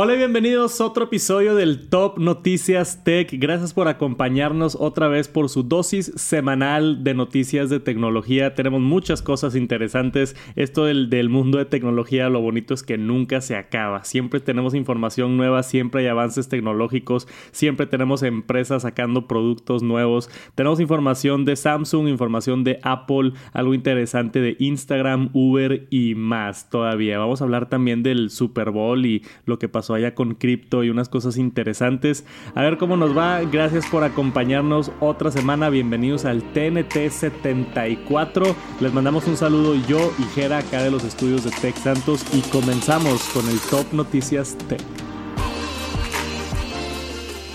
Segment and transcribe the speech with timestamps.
[0.00, 3.30] Hola y bienvenidos a otro episodio del Top Noticias Tech.
[3.32, 8.54] Gracias por acompañarnos otra vez por su dosis semanal de noticias de tecnología.
[8.54, 10.36] Tenemos muchas cosas interesantes.
[10.54, 14.04] Esto del, mundo de tecnología, lo bonito es que nunca se acaba.
[14.04, 20.30] Siempre tenemos información nueva, siempre hay avances tecnológicos, siempre tenemos empresas sacando productos nuevos.
[20.54, 27.18] Tenemos información de Samsung, información de Apple, algo interesante de Instagram, Uber y más todavía.
[27.18, 30.90] Vamos a hablar también del Super Bowl y lo que pasó allá con cripto y
[30.90, 32.24] unas cosas interesantes.
[32.54, 33.40] A ver cómo nos va.
[33.42, 35.70] Gracias por acompañarnos otra semana.
[35.70, 38.54] Bienvenidos al TNT 74.
[38.80, 42.40] Les mandamos un saludo yo y Jera acá de los estudios de Tech Santos y
[42.50, 45.07] comenzamos con el Top Noticias Tech.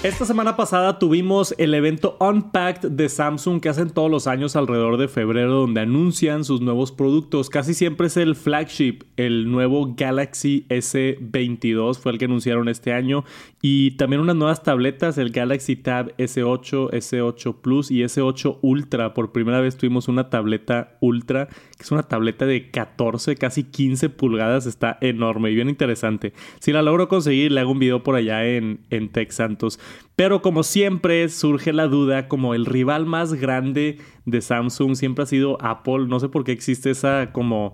[0.03, 4.97] Esta semana pasada tuvimos el evento Unpacked de Samsung que hacen todos los años alrededor
[4.97, 7.49] de febrero donde anuncian sus nuevos productos.
[7.49, 13.23] Casi siempre es el flagship, el nuevo Galaxy S22 fue el que anunciaron este año
[13.61, 19.13] y también unas nuevas tabletas, el Galaxy Tab S8, S8 Plus y S8 Ultra.
[19.13, 24.09] Por primera vez tuvimos una tableta Ultra, que es una tableta de 14, casi 15
[24.09, 26.33] pulgadas, está enorme y bien interesante.
[26.59, 29.79] Si la logro conseguir, le hago un video por allá en, en Tech Santos.
[30.15, 35.27] Pero como siempre surge la duda, como el rival más grande de Samsung siempre ha
[35.27, 36.05] sido Apple.
[36.07, 37.73] No sé por qué existe esa como...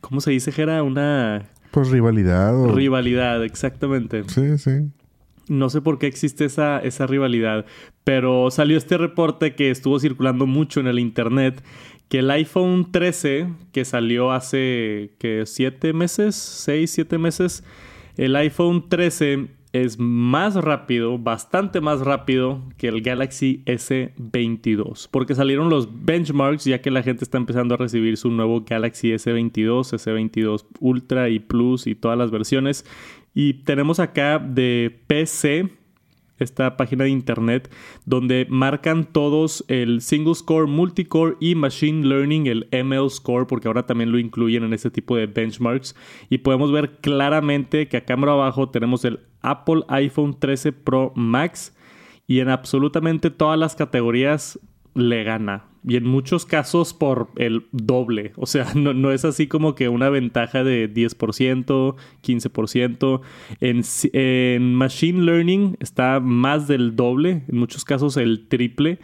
[0.00, 0.82] ¿Cómo se dice, Jera?
[0.82, 1.50] Una...
[1.70, 2.56] Pues rivalidad.
[2.58, 2.72] O...
[2.72, 4.24] Rivalidad, exactamente.
[4.28, 4.90] Sí, sí.
[5.48, 7.64] No sé por qué existe esa, esa rivalidad,
[8.04, 11.62] pero salió este reporte que estuvo circulando mucho en el internet,
[12.08, 16.34] que el iPhone 13, que salió hace, que ¿Siete meses?
[16.34, 17.64] ¿Seis, siete meses?
[18.16, 19.48] El iPhone 13
[19.82, 26.80] es más rápido, bastante más rápido que el Galaxy S22, porque salieron los benchmarks ya
[26.80, 31.86] que la gente está empezando a recibir su nuevo Galaxy S22, S22 Ultra y Plus
[31.86, 32.84] y todas las versiones.
[33.34, 35.70] Y tenemos acá de PC,
[36.44, 37.70] esta página de internet
[38.04, 43.86] donde marcan todos el single score, multicore y machine learning, el ML score, porque ahora
[43.86, 45.96] también lo incluyen en este tipo de benchmarks.
[46.28, 51.76] Y podemos ver claramente que acá abajo tenemos el Apple iPhone 13 Pro Max
[52.26, 54.58] y en absolutamente todas las categorías
[54.94, 55.64] le gana.
[55.88, 58.32] Y en muchos casos por el doble.
[58.36, 63.20] O sea, no, es así como que una ventaja de 10%, 15%.
[63.60, 63.82] En,
[64.12, 68.98] en Machine Learning está más del doble, en muchos casos el triple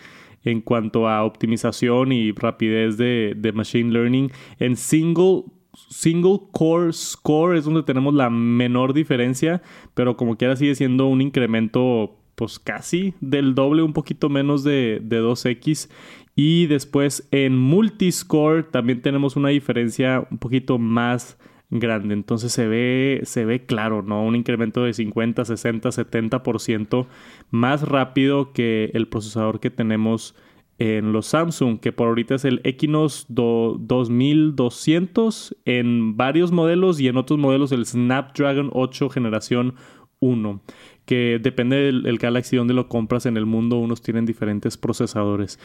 [0.45, 4.31] en cuanto a optimización y rapidez de, de Machine Learning.
[4.59, 5.45] En Single
[5.89, 9.62] single core score es donde tenemos la menor diferencia,
[9.95, 15.01] pero como quiera sigue siendo un incremento pues casi del doble, un poquito menos de,
[15.03, 15.89] de 2x.
[16.37, 21.39] Y después en multiscore también tenemos una diferencia un poquito más
[21.71, 22.15] grande.
[22.15, 24.25] Entonces se ve, se ve claro, ¿no?
[24.25, 27.06] Un incremento de 50, 60, 70%
[27.50, 30.34] más rápido que el procesador que tenemos
[30.78, 37.16] en los Samsung, que por ahorita es el Equinox 2200 en varios modelos y en
[37.16, 39.77] otros modelos el Snapdragon 8 generación
[40.19, 40.61] 1
[41.05, 45.59] que depende del Galaxy donde lo compras en el mundo, unos tienen diferentes procesadores.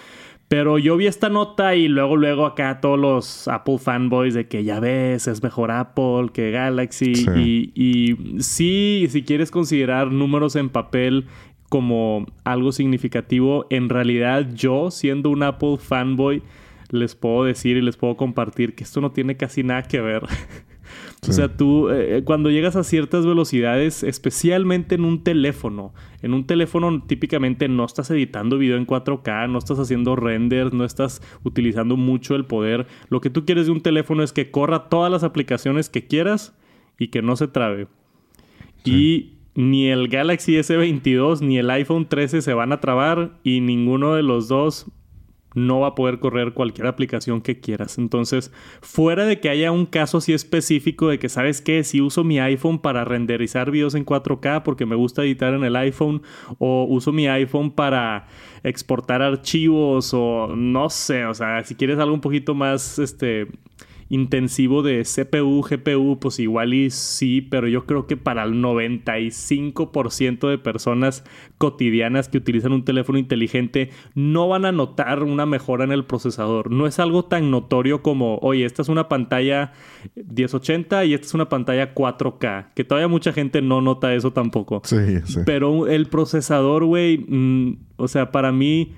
[0.50, 4.64] Pero yo vi esta nota y luego, luego acá todos los Apple fanboys de que
[4.64, 7.14] ya ves, es mejor Apple que Galaxy.
[7.36, 11.28] Y, y sí, si quieres considerar números en papel
[11.70, 16.42] como algo significativo, en realidad yo, siendo un Apple fanboy,
[16.90, 20.24] les puedo decir y les puedo compartir que esto no tiene casi nada que ver.
[21.28, 26.34] O sea, tú eh, eh, cuando llegas a ciertas velocidades, especialmente en un teléfono, en
[26.34, 31.22] un teléfono típicamente no estás editando video en 4K, no estás haciendo renders, no estás
[31.44, 32.88] utilizando mucho el poder.
[33.10, 36.58] Lo que tú quieres de un teléfono es que corra todas las aplicaciones que quieras
[36.98, 37.88] y que no se trabe.
[38.86, 44.14] Y ni el Galaxy S22 ni el iPhone 13 se van a trabar y ninguno
[44.16, 44.90] de los dos
[45.56, 47.98] no va a poder correr cualquier aplicación que quieras.
[47.98, 48.52] Entonces,
[48.82, 51.84] fuera de que haya un caso así específico de que, ¿sabes qué?
[51.84, 55.76] Si uso mi iPhone para renderizar videos en 4K porque me gusta editar en el
[55.76, 56.22] iPhone
[56.58, 58.28] o uso mi iPhone para
[58.64, 63.48] exportar archivos o no sé, o sea, si quieres algo un poquito más, este,
[64.10, 70.50] intensivo de CPU, GPU, pues igual y sí, pero yo creo que para el 95%
[70.50, 71.24] de personas
[71.58, 76.72] cotidianas que utilizan un teléfono inteligente no van a notar una mejora en el procesador.
[76.72, 79.74] No es algo tan notorio como, oye, esta es una pantalla
[80.16, 84.82] 1080 y esta es una pantalla 4K, que todavía mucha gente no nota eso tampoco.
[84.86, 85.42] Sí, sí.
[85.46, 88.94] Pero el procesador, güey, mm, o sea, para mí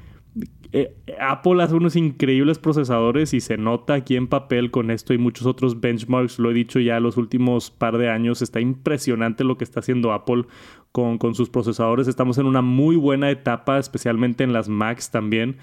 [0.74, 5.18] eh, Apple hace unos increíbles procesadores y se nota aquí en papel con esto y
[5.18, 6.40] muchos otros benchmarks.
[6.40, 8.42] Lo he dicho ya los últimos par de años.
[8.42, 10.46] Está impresionante lo que está haciendo Apple
[10.92, 12.08] con, con sus procesadores.
[12.08, 15.58] Estamos en una muy buena etapa, especialmente en las Macs también.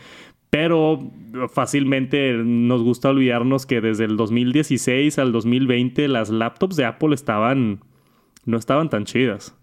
[0.50, 1.10] Pero
[1.50, 7.80] fácilmente nos gusta olvidarnos que desde el 2016 al 2020 las laptops de Apple estaban
[8.46, 9.57] no estaban tan chidas.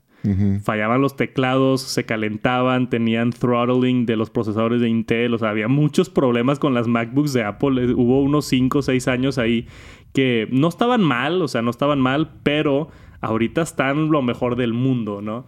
[0.63, 5.68] Fallaban los teclados, se calentaban, tenían throttling de los procesadores de Intel, o sea, había
[5.68, 7.94] muchos problemas con las MacBooks de Apple.
[7.94, 9.68] Hubo unos 5 o 6 años ahí
[10.13, 12.89] que no estaban mal, o sea, no estaban mal, pero
[13.22, 15.45] ahorita están lo mejor del mundo, ¿no?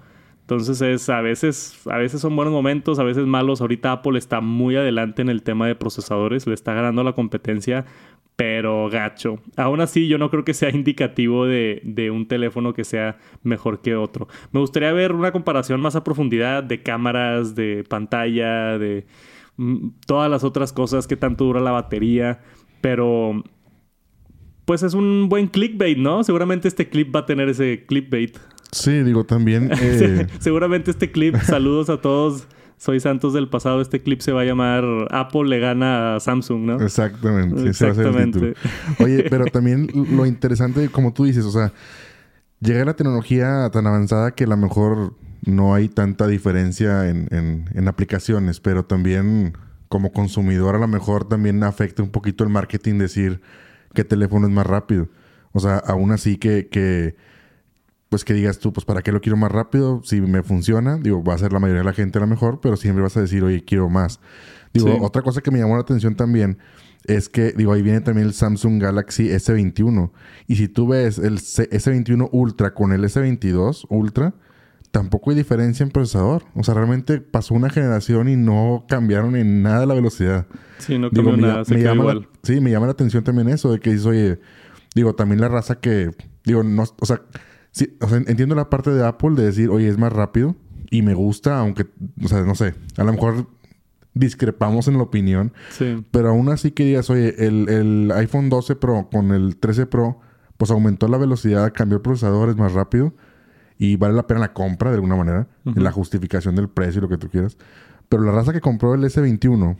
[0.47, 3.59] Entonces es a veces a veces son buenos momentos, a veces malos.
[3.59, 7.83] Ahorita Apple está muy adelante en el tema de procesadores, le está ganando la competencia,
[8.37, 9.39] pero gacho.
[9.57, 13.97] Aún así, yo no creo que sea indicativo de, un teléfono que sea mejor que
[13.97, 14.29] otro.
[14.53, 19.05] Me gustaría ver una comparación más a profundidad de cámaras, de pantalla, de
[19.57, 22.39] mm, todas las otras cosas, que tanto dura la batería,
[22.79, 23.43] pero
[24.63, 26.23] pues es un buen clickbait, ¿no?
[26.23, 28.37] Seguramente este clip va a tener ese clickbait.
[28.71, 29.71] Sí, digo también.
[29.81, 32.47] Eh, seguramente este clip, saludos a todos
[32.77, 36.61] soy Santos del pasado, este clip se va a llamar Apple le gana a Samsung,
[36.61, 36.81] ¿no?
[36.81, 37.67] Exactamente.
[37.67, 38.53] Exactamente.
[38.99, 41.73] Oye, pero también lo interesante, como tú dices, o sea,
[42.59, 47.27] llega la tecnología tan avanzada que a lo mejor no hay tanta diferencia en,
[47.73, 52.97] en, aplicaciones, pero también como consumidor a lo mejor también afecta un poquito el marketing
[52.97, 53.41] decir
[53.93, 55.07] qué teléfono es más rápido.
[55.51, 57.15] O sea, aún así que, que
[58.09, 61.23] pues que digas tú, pues para qué lo quiero más rápido, si me funciona, digo,
[61.23, 63.21] va a ser la mayoría de la gente a lo mejor, pero siempre vas a
[63.21, 64.19] decir, oye, quiero más.
[64.73, 66.59] Digo, otra cosa que me llamó la atención también
[67.05, 70.11] es que, digo, ahí viene también el Samsung Galaxy S21.
[70.45, 74.33] Y si tú ves el S21 Ultra con el S22 Ultra,
[74.91, 76.43] tampoco hay diferencia en procesador.
[76.53, 80.47] O sea, realmente pasó una generación y no cambiaron en nada la velocidad.
[80.79, 82.27] Sí, no cambió nada, se llama igual.
[82.43, 84.39] sí, me llama la atención también eso, de que dices, oye,
[84.93, 86.11] digo, también la raza que,
[86.43, 87.21] digo, no, o sea,
[87.71, 90.55] Sí, o sea, entiendo la parte de Apple de decir, oye, es más rápido
[90.89, 91.87] y me gusta, aunque,
[92.23, 93.47] o sea, no sé, a lo mejor
[94.13, 95.53] discrepamos en la opinión.
[95.69, 96.03] Sí.
[96.11, 100.19] Pero aún así que digas, oye, el, iPhone 12 Pro con el 13 Pro,
[100.57, 103.13] pues aumentó la velocidad, cambió el procesador, es más rápido
[103.77, 107.01] y vale la pena la compra de alguna manera, en la justificación del precio y
[107.01, 107.57] lo que tú quieras.
[108.09, 109.77] Pero la raza que compró el S21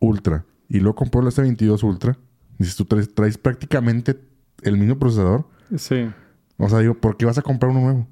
[0.00, 2.18] Ultra y luego compró el S22 Ultra,
[2.58, 4.18] dices, tú traes prácticamente
[4.62, 5.46] el mismo procesador.
[5.76, 6.08] Sí.
[6.58, 8.08] O sea, digo, ¿por qué vas a comprar uno nuevo?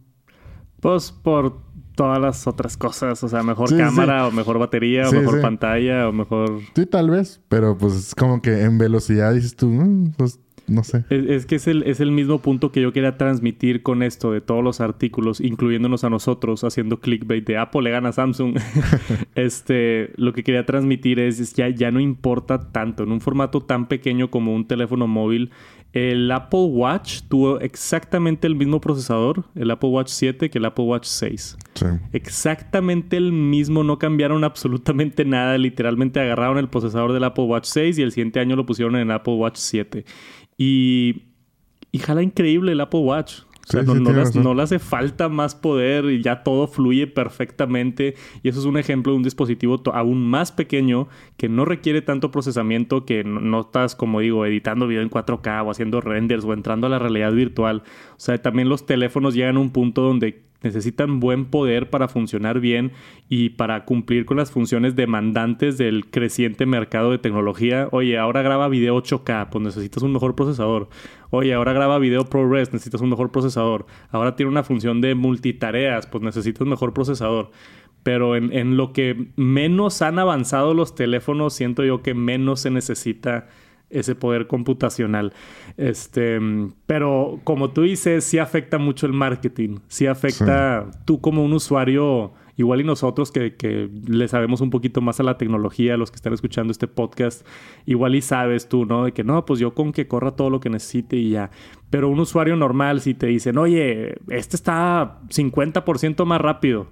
[0.81, 1.63] Pues por
[1.95, 3.23] todas las otras cosas.
[3.23, 6.61] O sea, mejor cámara, o mejor batería, o mejor pantalla, o mejor.
[6.75, 7.41] Sí, tal vez.
[7.49, 11.05] Pero pues es como que en velocidad dices tú, mm, pues no sé.
[11.11, 14.41] Es, que es el, es el mismo punto que yo quería transmitir con esto de
[14.41, 18.59] todos los artículos, incluyéndonos a nosotros, haciendo clickbait de Apple le gana a Samsung.
[19.35, 23.03] este, lo que quería transmitir es, es ya, ya no importa tanto.
[23.03, 25.51] En un formato tan pequeño como un teléfono móvil,
[25.95, 30.85] el Apple Watch tuvo exactamente el mismo procesador, el Apple Watch 7, que el Apple
[30.85, 31.57] Watch 6.
[31.75, 31.87] Sí.
[32.13, 35.57] Exactamente el mismo, no cambiaron absolutamente nada.
[35.57, 39.03] Literalmente agarraron el procesador del Apple Watch 6 y el siguiente año lo pusieron en
[39.03, 40.05] el Apple Watch 7.
[40.59, 41.23] Y,
[41.93, 43.43] y jala increíble el Apple Watch.
[43.67, 48.15] O sea, no, le, hace falta más poder y ya todo fluye perfectamente.
[48.43, 52.31] Y eso es un ejemplo de un dispositivo aún más pequeño que no requiere tanto
[52.31, 56.87] procesamiento, que no, estás, como digo, editando video en 4K o haciendo renders o entrando
[56.87, 57.83] a la realidad virtual.
[58.13, 62.59] O sea, también los teléfonos llegan a un punto donde necesitan buen poder para funcionar
[62.59, 62.93] bien
[63.29, 67.89] y para cumplir con las funciones demandantes del creciente mercado de tecnología.
[67.93, 70.89] Oye, ahora graba video 8K, pues necesitas un mejor procesador.
[71.31, 73.87] Oye, ahora graba video ProRes, necesitas un mejor procesador.
[74.11, 77.51] Ahora tiene una función de multitareas, pues necesitas mejor procesador.
[78.03, 82.71] Pero en, en lo que menos han avanzado los teléfonos, siento yo que menos se
[82.71, 83.49] necesita
[83.95, 85.33] ese poder computacional.
[85.77, 86.39] Este,
[86.87, 92.33] pero como tú dices, sí afecta mucho el marketing, sí afecta tú como un usuario,
[92.57, 96.17] igual y nosotros que, que, le sabemos un poquito más a la tecnología, los que
[96.17, 97.47] están escuchando este podcast,
[97.87, 99.05] igual y sabes tú, ¿no?
[99.05, 101.51] De que no, pues yo con que corra todo lo que necesite y ya.
[101.91, 106.89] Pero un usuario normal, si te dicen, oye, este está 50% más rápido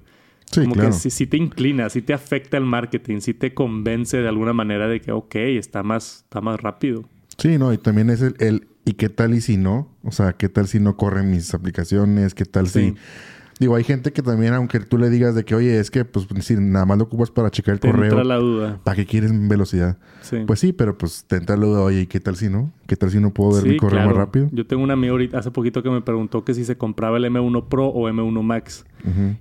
[0.54, 4.52] como que si, te inclina, si te afecta el marketing, si te convence de alguna
[4.52, 7.08] manera de que, ok, está más, está más rápido.
[7.38, 9.88] Sí, no, y también es el, el, ¿y qué tal y si no?
[10.02, 12.34] O sea, ¿qué tal si no corren mis aplicaciones?
[12.34, 12.94] ¿Qué tal si...
[13.58, 16.26] Digo, hay gente que también, aunque tú le digas de que, oye, es que, pues,
[16.40, 18.06] si nada más lo ocupas para checar el te correo.
[18.06, 18.80] Entra la duda.
[18.82, 19.98] ¿Para qué quieres velocidad?
[20.22, 20.38] Sí.
[20.46, 22.72] Pues sí, pero pues te entra la duda, oye, ¿y qué tal si no?
[22.92, 24.50] ¿Qué tal si no puedo ver mi correo más rápido?
[24.52, 27.24] Yo tengo un amigo ahorita, hace poquito que me preguntó que si se compraba el
[27.24, 28.84] M1 Pro o M1 Max.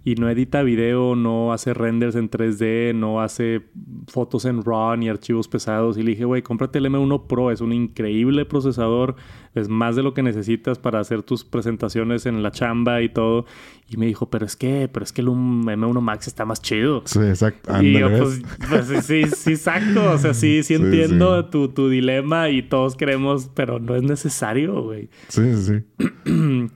[0.03, 3.61] Y no edita video, no hace renders en 3D, no hace
[4.07, 5.97] fotos en RAW ni archivos pesados.
[5.97, 9.17] Y le dije, güey, cómprate el M1 Pro, es un increíble procesador,
[9.53, 13.45] es más de lo que necesitas para hacer tus presentaciones en la chamba y todo.
[13.87, 17.03] Y me dijo, pero es que, pero es que el M1 Max está más chido.
[17.05, 17.83] Sí, exacto.
[17.83, 20.11] y yo, pues, pues, sí, sí, exacto.
[20.11, 24.83] O sea, sí, sí entiendo Tu, tu dilema y todos queremos, pero no es necesario,
[24.83, 25.09] güey.
[25.27, 25.83] Sí, sí.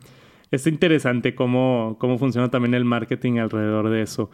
[0.51, 4.29] es interesante cómo, cómo funciona también el marketing alrededor de eso.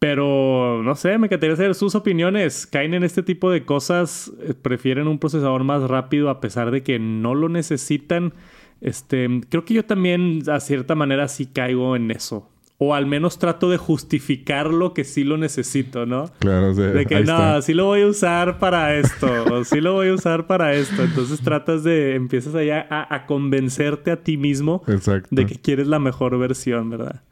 [0.00, 2.66] Pero no sé, me encantaría saber sus opiniones.
[2.66, 4.32] ¿Caen en este tipo de cosas?
[4.40, 8.32] Eh, ¿Prefieren un procesador más rápido a pesar de que no lo necesitan?
[8.80, 12.48] Este, creo que yo también, a cierta manera, sí caigo en eso.
[12.82, 16.30] O al menos trato de justificar lo que sí lo necesito, ¿no?
[16.38, 16.80] Claro, sí.
[16.80, 20.14] De que no, sí lo voy a usar para esto, o sí lo voy a
[20.14, 21.02] usar para esto.
[21.02, 24.82] Entonces tratas de, empiezas allá a, convencerte a ti mismo
[25.30, 27.22] de que quieres la mejor versión, ¿verdad?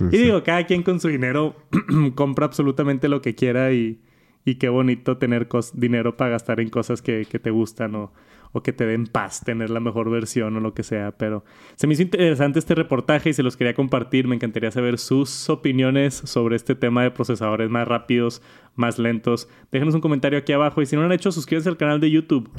[0.00, 1.56] y digo, cada quien con su dinero
[2.14, 4.00] compra absolutamente lo que quiera y,
[4.44, 8.12] y qué bonito tener dinero para gastar en cosas que, que te gustan o
[8.52, 11.12] o que te den paz tener la mejor versión o lo que sea.
[11.12, 11.44] Pero
[11.76, 14.26] se me hizo interesante este reportaje y se los quería compartir.
[14.26, 18.42] Me encantaría saber sus opiniones sobre este tema de procesadores más rápidos,
[18.74, 19.48] más lentos.
[19.72, 22.10] Déjenos un comentario aquí abajo y si no lo han hecho, suscríbanse al canal de
[22.10, 22.50] YouTube.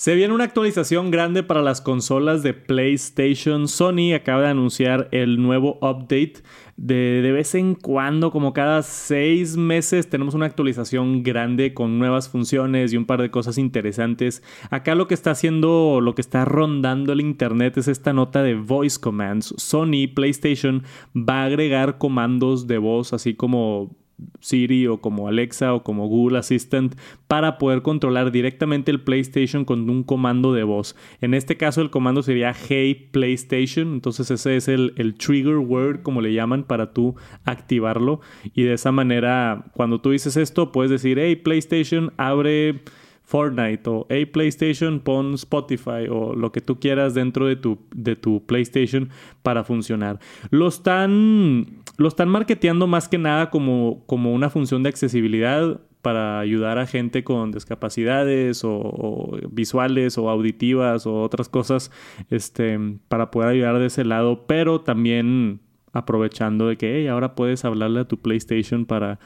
[0.00, 3.68] Se viene una actualización grande para las consolas de PlayStation.
[3.68, 6.36] Sony acaba de anunciar el nuevo update.
[6.82, 12.30] De, de, vez en cuando, como cada seis meses, tenemos una actualización grande con nuevas
[12.30, 14.42] funciones y un par de cosas interesantes.
[14.70, 18.54] Acá lo que está haciendo, lo que está rondando el internet es esta nota de
[18.54, 19.52] voice commands.
[19.58, 20.82] Sony PlayStation
[21.14, 23.99] va a agregar comandos de voz, así como
[24.40, 26.94] Siri o como Alexa o como Google Assistant
[27.26, 30.96] para poder controlar directamente el PlayStation con un comando de voz.
[31.20, 36.02] En este caso el comando sería Hey PlayStation, entonces ese es el, el trigger word
[36.02, 38.20] como le llaman para tú activarlo
[38.54, 42.82] y de esa manera cuando tú dices esto puedes decir Hey PlayStation abre
[43.30, 48.16] Fortnite o Hey PlayStation pon Spotify o lo que tú quieras dentro de tu, de
[48.16, 49.08] tu PlayStation
[49.44, 50.18] para funcionar.
[50.50, 56.40] Lo están, lo están marketeando más que nada como, como una función de accesibilidad para
[56.40, 61.92] ayudar a gente con discapacidades o, visuales o auditivas o otras cosas
[62.30, 65.60] este, para poder ayudar de ese lado, pero también
[65.92, 69.20] aprovechando de que ahora puedes hablarle a tu PlayStation para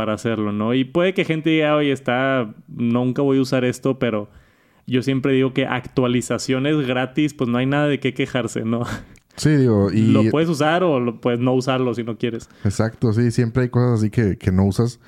[0.00, 0.72] para hacerlo, ¿no?
[0.72, 4.30] Y puede que gente diga, oye, está, nunca voy a usar esto, pero
[4.86, 8.84] yo siempre digo que actualizaciones gratis, pues no hay nada de qué quejarse, ¿no?
[9.36, 10.06] Sí, digo, y...
[10.06, 12.48] Lo puedes usar o lo puedes no usarlo si no quieres.
[12.64, 15.00] Exacto, sí, siempre hay cosas así que, que no usas,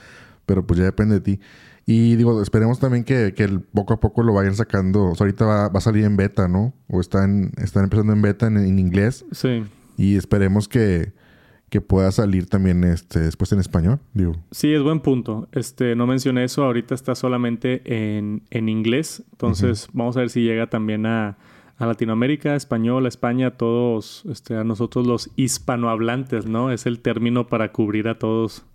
[0.45, 1.41] pero pues ya depende de ti.
[1.87, 5.05] Y digo, esperemos también que, que poco a poco lo vayan sacando.
[5.05, 6.75] O sea, ahorita va, va, a salir en beta, ¿no?
[6.89, 9.25] O están, están empezando en beta en, en inglés.
[9.33, 9.65] Sí.
[9.97, 11.15] Y esperemos que,
[11.73, 14.37] que pueda salir también este, después en español, digo.
[14.51, 15.49] Sí, es buen punto.
[15.53, 20.43] Este, no mencioné eso, ahorita está solamente en, en inglés, entonces vamos a ver si
[20.43, 21.39] llega también a,
[21.79, 26.71] a Latinoamérica, español, a España, todos, este, a nosotros los hispanohablantes, ¿no?
[26.71, 28.67] Es el término para cubrir a todos.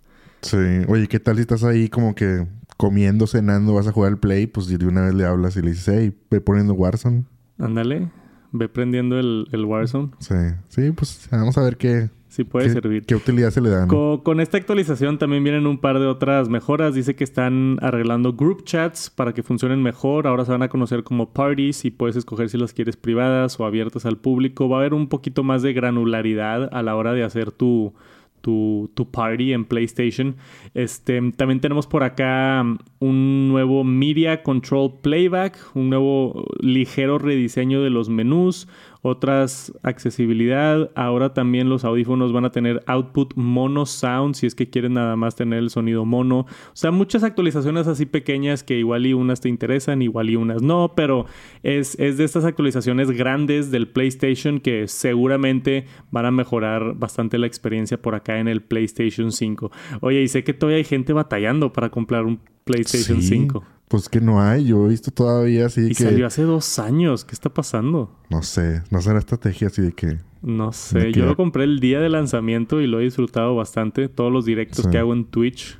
[0.42, 0.56] Sí,
[0.88, 4.48] oye, ¿qué tal si estás ahí como que comiendo, cenando, vas a jugar al play?
[4.48, 7.26] Pues de una vez le hablas y le dices, hey, ve poniendo Warzone.
[7.60, 8.10] Ándale,
[8.50, 10.10] ve prendiendo el, el Warzone.
[10.18, 10.34] Sí,
[10.68, 13.06] sí, pues vamos a ver qué, Sí puede servir.
[13.06, 13.86] ¿Qué utilidad se le da?
[13.86, 16.94] Con, esta actualización también vienen un par de otras mejoras.
[16.94, 20.26] Dice que están arreglando group chats para que funcionen mejor.
[20.26, 23.64] Ahora se van a conocer como parties y puedes escoger si las quieres privadas o
[23.64, 24.68] abiertas al público.
[24.68, 27.94] Va a haber un poquito más de granularidad a la hora de hacer tu,
[28.42, 30.36] tu, tu, party en PlayStation.
[30.74, 32.62] Este, también tenemos por acá
[32.98, 38.68] un nuevo Media Control Playback, un nuevo ligero rediseño de los menús,
[39.02, 40.90] otras accesibilidad.
[40.94, 45.16] Ahora también los audífonos van a tener output mono sound si es que quieren nada
[45.16, 46.40] más tener el sonido mono.
[46.40, 50.62] O sea, muchas actualizaciones así pequeñas que igual y unas te interesan, igual y unas
[50.62, 51.26] no, pero
[51.62, 57.46] es, es de estas actualizaciones grandes del PlayStation que seguramente van a mejorar bastante la
[57.46, 59.70] experiencia por acá en el PlayStation 5.
[60.00, 63.64] Oye, y sé que todavía hay gente batallando para comprar un PlayStation 5.
[63.88, 67.32] Pues que no hay, yo he visto todavía así y salió hace dos años, ¿qué
[67.32, 68.14] está pasando?
[68.28, 70.18] No sé, no sé la estrategia así de que...
[70.42, 74.08] No sé, yo lo compré el día de lanzamiento y lo he disfrutado bastante.
[74.08, 75.78] Todos los directos que hago en Twitch,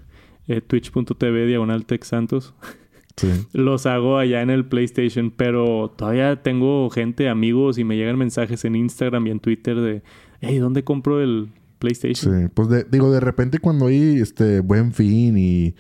[0.48, 2.54] eh, twitch.tv diagonal Santos,
[3.16, 3.28] sí.
[3.52, 8.64] los hago allá en el PlayStation, pero todavía tengo gente, amigos y me llegan mensajes
[8.64, 10.02] en Instagram y en Twitter de,
[10.40, 12.40] hey, ¿dónde compro el PlayStation?
[12.40, 15.74] Sí, pues digo, de repente cuando hay este buen fin y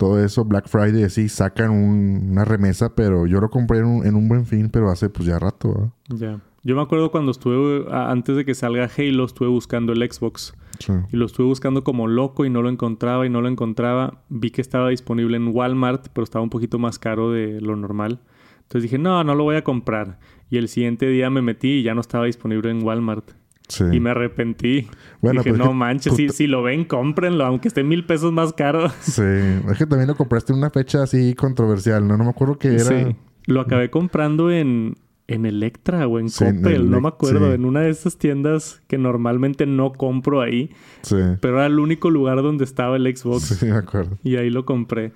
[0.00, 4.46] todo eso, Black Friday, así, sacan una remesa, pero yo lo compré en un, buen
[4.46, 5.92] fin, pero hace pues ya rato.
[6.08, 6.40] Ya.
[6.62, 10.54] Yo me acuerdo cuando estuve, antes de que salga Halo, estuve buscando el Xbox.
[11.12, 14.22] Y lo estuve buscando como loco y no lo encontraba y no lo encontraba.
[14.30, 18.20] Vi que estaba disponible en Walmart, pero estaba un poquito más caro de lo normal.
[18.62, 20.18] Entonces dije, no, no lo voy a comprar.
[20.48, 23.32] Y el siguiente día me metí y ya no estaba disponible en Walmart.
[23.92, 24.88] Y me arrepentí.
[25.20, 28.90] Bueno, Dije, pues no manches, si, lo ven, cómprenlo, aunque esté mil pesos más caro.
[29.00, 32.16] Sí, es que también lo compraste en una fecha así controversial, ¿no?
[32.16, 32.84] No me acuerdo qué era.
[32.84, 34.96] Sí, lo acabé comprando en,
[35.30, 39.64] en Electra o en Coppel, no me acuerdo, en una de esas tiendas que normalmente
[39.64, 40.70] no compro ahí.
[41.02, 41.16] Sí.
[41.40, 43.42] Pero era el único lugar donde estaba el Xbox.
[43.42, 44.18] Sí, me acuerdo.
[44.24, 45.12] Y ahí lo compré.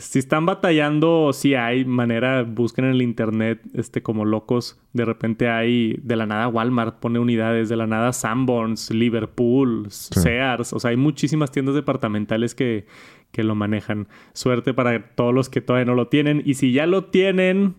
[0.00, 4.80] Si están batallando, si hay manera, busquen en el internet, este, como locos.
[4.92, 10.72] De repente hay, de la nada Walmart pone unidades, de la nada Sanborns, Liverpool, Sears.
[10.72, 12.86] O sea, hay muchísimas tiendas departamentales que,
[13.30, 14.08] que lo manejan.
[14.32, 16.42] Suerte para todos los que todavía no lo tienen.
[16.44, 17.74] Y si ya lo tienen,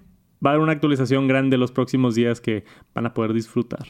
[0.45, 3.85] va a haber una actualización grande los próximos días que van a poder disfrutar.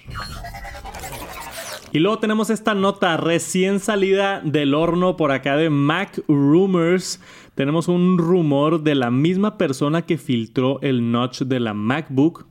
[1.92, 7.20] Y luego tenemos esta nota recién salida del horno por acá de Mac Rumors
[7.56, 12.48] tenemos un rumor de la misma persona que filtró el notch de la MacBook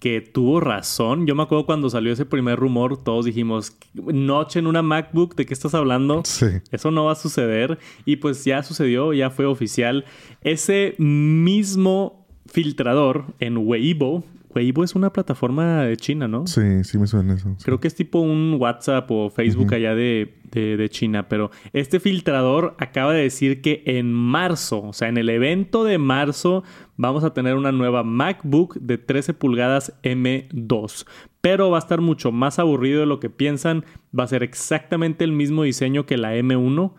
[0.00, 1.26] que tuvo razón.
[1.26, 5.46] Yo me acuerdo cuando salió ese primer rumor, todos dijimos, notch en una MacBook, ¿de
[5.46, 6.22] qué estás hablando?
[6.24, 6.46] Sí.
[6.72, 7.78] Eso no va a suceder.
[8.06, 10.04] Y pues ya sucedió, ya fue oficial.
[10.42, 16.46] Ese mismo filtrador en Weibo Weibo es una plataforma de China, ¿no?
[16.46, 17.56] Sí, sí me suena eso.
[17.62, 22.74] Creo que es tipo un WhatsApp o Facebook allá de, de, China, pero este filtrador
[22.78, 26.64] acaba de decir que en marzo, o sea, en el evento de marzo,
[26.96, 31.06] vamos a tener una nueva MacBook de 13 pulgadas M2.
[31.40, 33.84] Pero va a estar mucho más aburrido de lo que piensan.
[34.16, 36.92] Va a ser exactamente el mismo diseño que la M1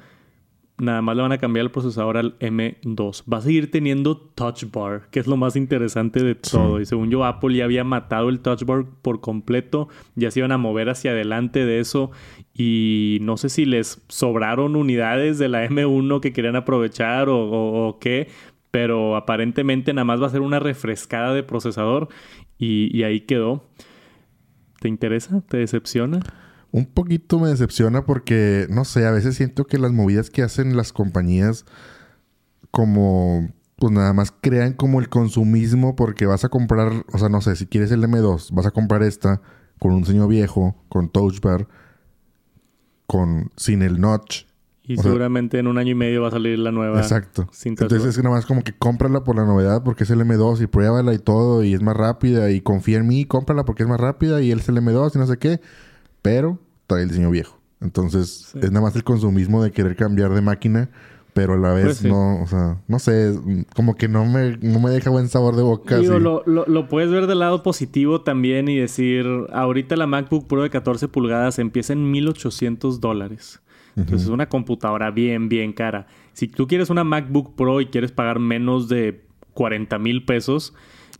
[0.81, 3.23] nada más le van a cambiar el procesador al M2.
[3.31, 6.81] Va a seguir teniendo Touch Bar, que es lo más interesante de todo.
[6.81, 9.89] Y según yo, Apple ya había matado el Touch Bar por completo.
[10.15, 12.09] Ya se iban a mover hacia adelante de eso.
[12.55, 17.99] Y no sé si les sobraron unidades de la M1 que querían aprovechar o, o
[17.99, 18.29] qué.
[18.71, 22.09] Pero aparentemente nada más va a ser una refrescada de procesador.
[22.57, 23.69] Y, y ahí quedó.
[24.79, 25.43] ¿Te interesa?
[25.47, 26.21] ¿Te decepciona?
[26.71, 30.77] Un poquito me decepciona porque, no sé, a veces siento que las movidas que hacen
[30.77, 31.65] las compañías
[32.71, 37.41] como, pues nada más crean como el consumismo porque vas a comprar, o sea, no
[37.41, 39.41] sé, si quieres el M2, vas a comprar esta
[39.79, 41.67] con un diseño viejo, con touch bar,
[43.05, 44.45] con, sin el notch.
[44.83, 46.99] Y seguramente en un año y medio va a salir la nueva.
[46.99, 47.47] Exacto.
[47.63, 50.67] Entonces es nada más como que cómprala por la novedad porque es el M2 y
[50.67, 53.99] pruébala y todo y es más rápida y confía en mí, cómprala porque es más
[53.99, 55.61] rápida y él es el M2 y no sé qué
[56.21, 57.59] pero trae el diseño viejo.
[57.81, 60.89] Entonces, es nada más el consumismo de querer cambiar de máquina,
[61.33, 63.33] pero a la vez pues no, o sea, no sé,
[63.75, 65.97] como que no me, no me deja buen sabor de boca.
[65.97, 70.61] Digo, lo, lo, puedes ver del lado positivo también y decir, ahorita la MacBook Pro
[70.61, 73.61] de 14 pulgadas empieza en 1800 dólares.
[73.95, 76.07] Entonces, es una computadora bien, bien cara.
[76.33, 80.73] Si tú quieres una MacBook Pro y quieres pagar menos de 40 mil pesos,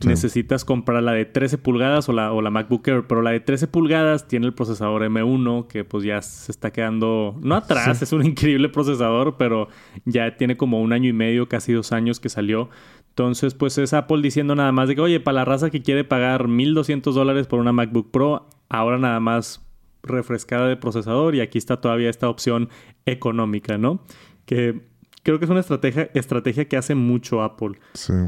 [0.04, 3.40] necesitas comprar la de 13 pulgadas o la, o la MacBook Air, pero la de
[3.40, 8.12] 13 pulgadas tiene el procesador M1 que pues ya se está quedando, no atrás, es
[8.12, 9.68] un increíble procesador, pero
[10.04, 12.70] ya tiene como un año y medio, casi dos años que salió.
[13.08, 16.04] Entonces pues es Apple diciendo nada más de que, oye, para la raza que quiere
[16.04, 19.64] pagar 1200 dólares por una MacBook Pro, ahora nada más
[20.02, 22.68] refrescada de procesador y aquí está todavía esta opción
[23.06, 24.04] económica, ¿no?
[24.46, 24.91] Que
[25.22, 27.78] creo que es una estrategia, estrategia que hace mucho Apple.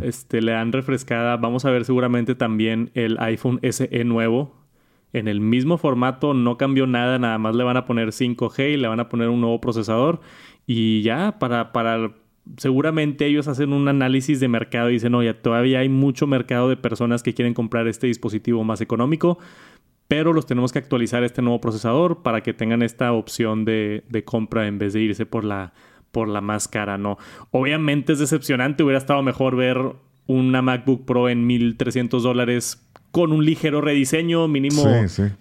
[0.02, 1.37] Este, le han refrescada.
[1.37, 4.54] Vamos a ver seguramente también el iPhone SE nuevo.
[5.12, 8.76] En el mismo formato, no cambió nada, nada más le van a poner 5G y
[8.76, 10.20] le van a poner un nuevo procesador.
[10.66, 12.14] Y ya, para, para
[12.57, 16.76] seguramente ellos hacen un análisis de mercado y dicen, oye, todavía hay mucho mercado de
[16.76, 19.38] personas que quieren comprar este dispositivo más económico,
[20.09, 24.24] pero los tenemos que actualizar este nuevo procesador para que tengan esta opción de, de
[24.24, 25.72] compra en vez de irse por la
[26.14, 27.18] por la más cara, ¿no?
[27.50, 29.79] Obviamente es decepcionante, hubiera estado mejor ver
[30.27, 34.83] una MacBook Pro en 1300 dólares con un ligero rediseño, mínimo,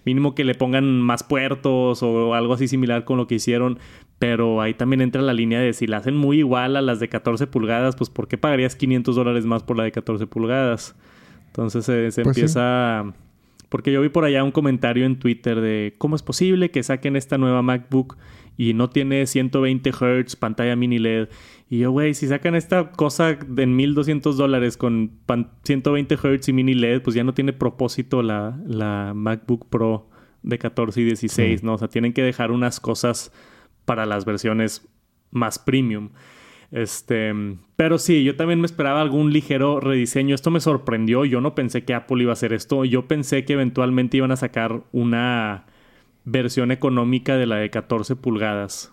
[0.04, 3.78] mínimo que le pongan más puertos o algo así similar con lo que hicieron.
[4.18, 7.08] Pero ahí también entra la línea de si la hacen muy igual a las de
[7.08, 10.94] 14 pulgadas, pues ¿por qué pagarías 500 dólares más por la de 14 pulgadas?
[11.46, 13.12] Entonces se, pues empieza...
[13.68, 17.16] Porque yo vi por allá un comentario en Twitter de cómo es posible que saquen
[17.16, 18.16] esta nueva MacBook
[18.56, 21.28] y no tiene 120 Hz, pantalla mini LED.
[21.68, 25.12] Y yo, güey, si sacan esta cosa en 1200 dólares con
[25.64, 30.08] 120 Hz y mini LED, pues ya no tiene propósito la, la MacBook Pro
[30.42, 31.74] de 14 y 16, ¿no?
[31.74, 33.32] O sea, tienen que dejar unas cosas
[33.84, 34.86] para las versiones
[35.30, 36.10] más premium.
[36.70, 37.32] Este,
[37.76, 40.34] pero sí, yo también me esperaba algún ligero rediseño.
[40.34, 41.24] Esto me sorprendió.
[41.24, 42.84] Yo no pensé que Apple iba a hacer esto.
[42.84, 45.66] Yo pensé que eventualmente iban a sacar una
[46.24, 48.92] versión económica de la de 14 pulgadas.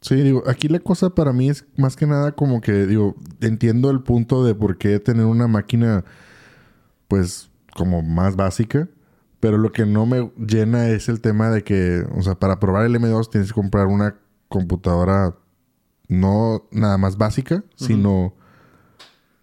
[0.00, 3.90] Sí, digo, aquí la cosa para mí es más que nada como que, digo, entiendo
[3.90, 6.04] el punto de por qué tener una máquina,
[7.08, 8.88] pues, como más básica.
[9.40, 12.86] Pero lo que no me llena es el tema de que, o sea, para probar
[12.86, 14.16] el M2 tienes que comprar una
[14.48, 15.36] computadora
[16.08, 18.34] no nada más básica, sino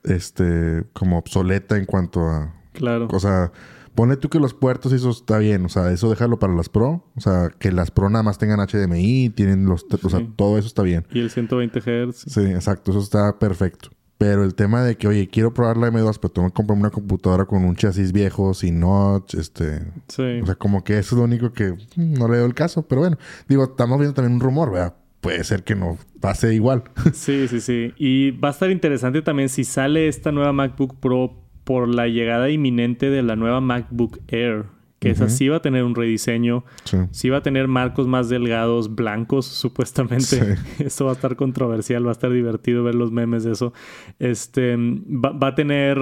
[0.03, 3.07] este como obsoleta en cuanto a claro.
[3.11, 3.51] O sea,
[3.95, 7.03] pone tú que los puertos eso está bien, o sea, eso déjalo para las Pro,
[7.15, 10.67] o sea, que las Pro nada más tengan HDMI, tienen los, o sea, todo eso
[10.67, 11.05] está bien.
[11.11, 12.25] Y el 120 Hz.
[12.27, 13.89] Sí, exacto, eso está perfecto.
[14.17, 16.89] Pero el tema de que, oye, quiero probar la M2, pero tengo que comprar una
[16.89, 19.81] computadora con un chasis viejo, sin notch, este...
[20.07, 20.39] Sí.
[20.41, 22.87] O sea, como que eso es lo único que no le doy el caso.
[22.87, 23.17] Pero bueno,
[23.49, 24.95] digo, estamos viendo también un rumor, ¿verdad?
[25.19, 26.83] Puede ser que no pase igual.
[27.13, 27.93] Sí, sí, sí.
[27.97, 32.49] Y va a estar interesante también si sale esta nueva MacBook Pro por la llegada
[32.49, 34.67] inminente de la nueva MacBook Air
[34.99, 36.63] que esa sí va a tener un rediseño,
[37.11, 37.29] sí.
[37.29, 40.57] va a tener marcos más delgados, blancos, supuestamente.
[40.79, 43.73] Esto va a estar controversial, va a estar divertido ver los memes de eso.
[44.19, 45.99] Este va, a tener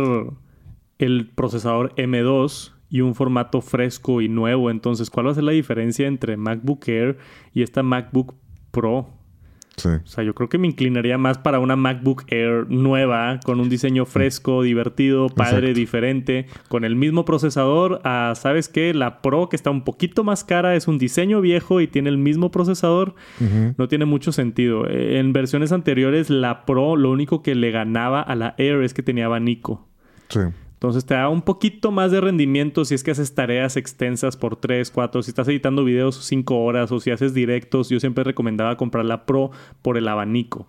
[0.99, 4.69] el procesador M2 y un formato fresco y nuevo.
[4.69, 7.17] Entonces, ¿cuál va a ser la diferencia entre MacBook Air
[7.53, 8.35] y esta MacBook
[8.71, 9.09] Pro?
[9.77, 13.69] O sea, yo creo que me inclinaría más para una MacBook Air nueva, con un
[13.69, 17.99] diseño fresco, divertido, padre, diferente, con el mismo procesador.
[18.03, 18.93] A, ¿sabes qué?
[18.93, 22.17] La Pro, que está un poquito más cara, es un diseño viejo y tiene el
[22.17, 23.15] mismo procesador.
[23.77, 24.87] No tiene mucho sentido.
[24.89, 29.03] En versiones anteriores, la Pro, lo único que le ganaba a la Air es que
[29.03, 29.87] tenía abanico.
[30.29, 30.39] Sí.
[30.83, 34.57] Entonces te da un poquito más de rendimiento si es que haces tareas extensas por
[34.57, 37.87] 3, 4, si estás editando videos 5 horas o si haces directos.
[37.87, 40.67] Yo siempre recomendaba comprar la Pro por el abanico,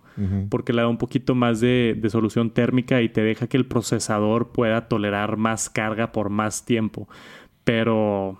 [0.49, 3.65] porque le da un poquito más de, de, solución térmica y te deja que el
[3.65, 7.09] procesador pueda tolerar más carga por más tiempo.
[7.65, 8.39] Pero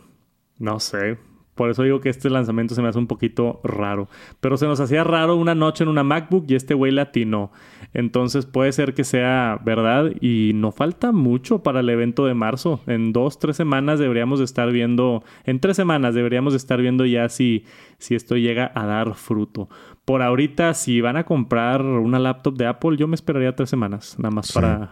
[0.58, 1.18] no sé,
[1.56, 4.10] por eso digo que este lanzamiento se me hace un poquito raro.
[4.41, 7.52] Pero se nos hacía raro una noche en una MacBook y este güey latino.
[7.94, 12.82] Entonces puede ser que sea verdad y no falta mucho para el evento de marzo.
[12.88, 17.06] En dos, tres semanas deberíamos de estar viendo, en tres semanas deberíamos de estar viendo
[17.06, 17.63] ya si,
[18.00, 19.70] si esto llega a dar fruto.
[20.04, 24.15] Por ahorita, si van a comprar una laptop de Apple, yo me esperaría tres semanas,
[24.20, 24.91] nada más para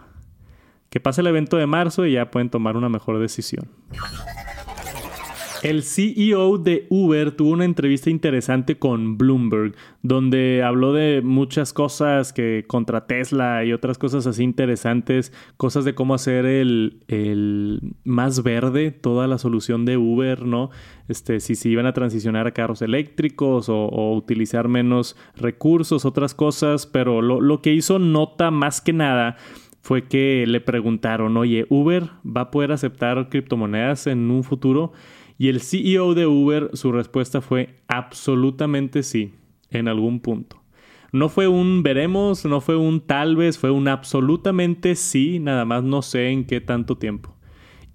[0.88, 3.68] que pase el evento de marzo y ya pueden tomar una mejor decisión.
[5.64, 12.34] El CEO de Uber tuvo una entrevista interesante con Bloomberg, donde habló de muchas cosas
[12.34, 18.90] que contra Tesla y otras cosas así interesantes, cosas de cómo hacer el, más verde
[18.90, 20.68] toda la solución de Uber, ¿no?
[21.08, 26.84] Este, si se iban a transicionar a carros eléctricos o, utilizar menos recursos, otras cosas,
[26.86, 29.38] pero lo, lo que hizo nota más que nada
[29.80, 34.92] fue que le preguntaron, oye, ¿Uber va a poder aceptar criptomonedas en un futuro?
[35.38, 39.34] Y el CEO de Uber, su respuesta fue absolutamente sí,
[39.70, 40.62] en algún punto.
[41.12, 45.84] No fue un veremos, no fue un tal vez, fue un absolutamente sí, nada más
[45.84, 47.34] no sé en qué tanto tiempo.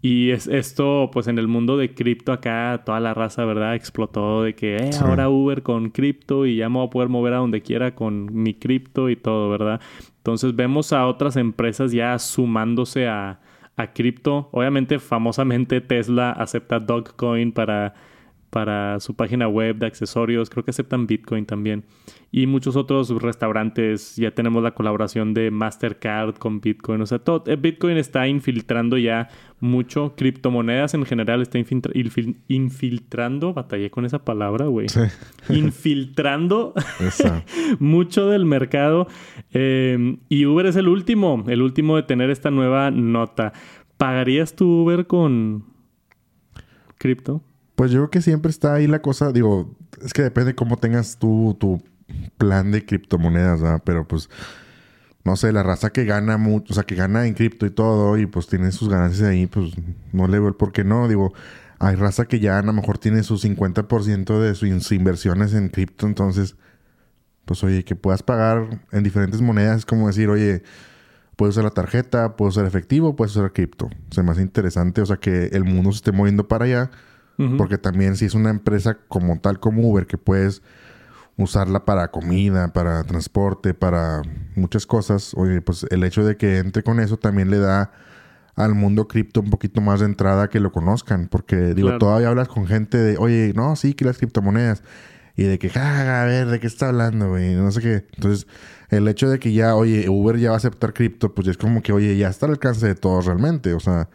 [0.01, 3.75] Y es esto, pues en el mundo de cripto acá, toda la raza, ¿verdad?
[3.75, 7.33] Explotó de que eh, ahora Uber con cripto y ya me voy a poder mover
[7.33, 9.81] a donde quiera con mi cripto y todo, ¿verdad?
[10.17, 13.41] Entonces vemos a otras empresas ya sumándose a,
[13.79, 14.49] a cripto.
[14.51, 17.93] Obviamente, famosamente Tesla acepta Dogecoin para,
[18.49, 20.49] para su página web de accesorios.
[20.49, 21.83] Creo que aceptan Bitcoin también
[22.31, 24.15] y muchos otros restaurantes.
[24.15, 27.01] Ya tenemos la colaboración de Mastercard con Bitcoin.
[27.01, 30.13] O sea, todo, eh, Bitcoin está infiltrando ya mucho.
[30.15, 31.57] Criptomonedas en general está
[32.47, 33.53] infiltrando.
[33.53, 34.87] Batallé con esa palabra, güey.
[35.49, 36.73] Infiltrando
[37.79, 39.07] mucho del mercado.
[39.51, 43.53] Em, y Uber es el último, el último de tener esta nueva nota.
[43.97, 45.65] ¿Pagarías tu Uber con
[46.97, 47.41] cripto?
[47.79, 51.17] Pues yo creo que siempre está ahí la cosa, digo, es que depende cómo tengas
[51.17, 51.81] tú tu
[52.37, 53.81] plan de criptomonedas, ¿verdad?
[53.85, 54.29] Pero pues,
[55.23, 58.17] no sé, la raza que gana mucho, o sea, que gana en cripto y todo,
[58.17, 59.71] y pues tiene sus ganancias ahí, pues
[60.11, 61.07] no le veo el por qué no.
[61.07, 61.33] Digo,
[61.79, 66.05] hay raza que ya a lo mejor tiene su 50% de sus inversiones en cripto,
[66.05, 66.57] entonces,
[67.45, 70.63] pues oye, que puedas pagar en diferentes monedas, es como decir, oye,
[71.37, 73.89] puedes usar la tarjeta, puedes usar efectivo, puedes usar cripto.
[74.17, 76.91] O más interesante, o sea, que el mundo se esté moviendo para allá,
[77.57, 80.61] porque también si es una empresa como tal como Uber, que puedes
[81.37, 84.21] usarla para comida, para transporte, para
[84.55, 85.33] muchas cosas.
[85.35, 87.91] Oye, pues el hecho de que entre con eso también le da
[88.55, 91.29] al mundo cripto un poquito más de entrada que lo conozcan.
[91.29, 94.83] Porque, digo, todavía hablas con gente de, oye, no, sí, que las criptomonedas.
[95.37, 97.55] Y de que, ja, a ver, ¿de qué está hablando, güey?
[97.55, 98.05] No sé qué.
[98.15, 98.45] Entonces,
[98.89, 101.81] el hecho de que ya, oye, Uber ya va a aceptar cripto, pues es como
[101.81, 103.73] que, oye, ya está al alcance de todos realmente.
[103.73, 104.09] O sea,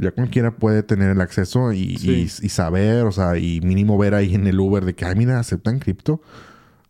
[0.00, 4.34] ya cualquiera puede tener el acceso y, y, saber, o sea, y mínimo ver ahí
[4.34, 6.20] en el Uber de que, ay, mira, aceptan cripto.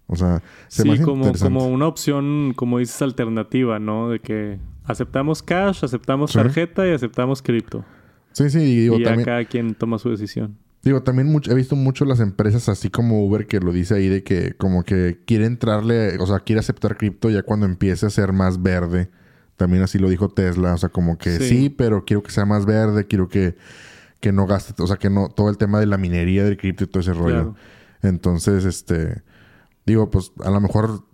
[0.07, 4.09] O sea, se sí, como, como una opción, como dices, alternativa, ¿no?
[4.09, 7.85] De que aceptamos cash, aceptamos tarjeta y aceptamos cripto.
[8.33, 9.25] Sí, sí, y digo, y también...
[9.25, 10.57] cada quien toma su decisión.
[10.83, 14.23] Digo, también he visto mucho las empresas así como Uber que lo dice ahí de
[14.23, 18.33] que como que quiere entrarle, o sea, quiere aceptar cripto ya cuando empiece a ser
[18.33, 19.11] más verde.
[19.61, 22.64] También así lo dijo Tesla, o sea, como que sí, pero quiero que sea más
[22.64, 23.59] verde, quiero que,
[24.18, 26.85] que no gaste, o sea, que no, todo el tema de la minería del cripto
[26.85, 27.55] y todo ese rollo.
[28.01, 29.20] Entonces, este,
[29.85, 31.05] digo, pues a lo mejor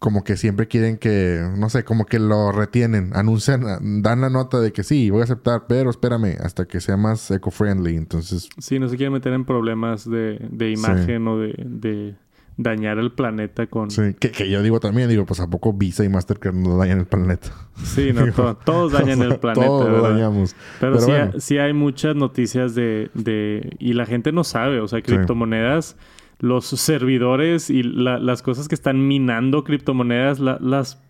[0.00, 4.58] como que siempre quieren que, no sé, como que lo retienen, anuncian, dan la nota
[4.58, 8.48] de que sí, voy a aceptar, pero espérame hasta que sea más eco-friendly, entonces...
[8.58, 12.16] Sí, no se quieren meter en problemas de, de imagen o de, de,
[12.56, 13.90] dañar el planeta con...
[13.90, 17.06] Sí, que, yo digo también, digo, pues a poco Visa y Mastercard no dañan el
[17.06, 17.48] planeta.
[17.82, 19.66] Sí, no, todos dañan el planeta.
[19.66, 20.54] Todos lo dañamos.
[20.80, 23.76] Pero, sí, sí, hay muchas noticias de, de...
[23.78, 25.96] Y la gente no sabe, o sea, criptomonedas
[26.40, 31.00] los servidores y las cosas que están minando criptomonedas las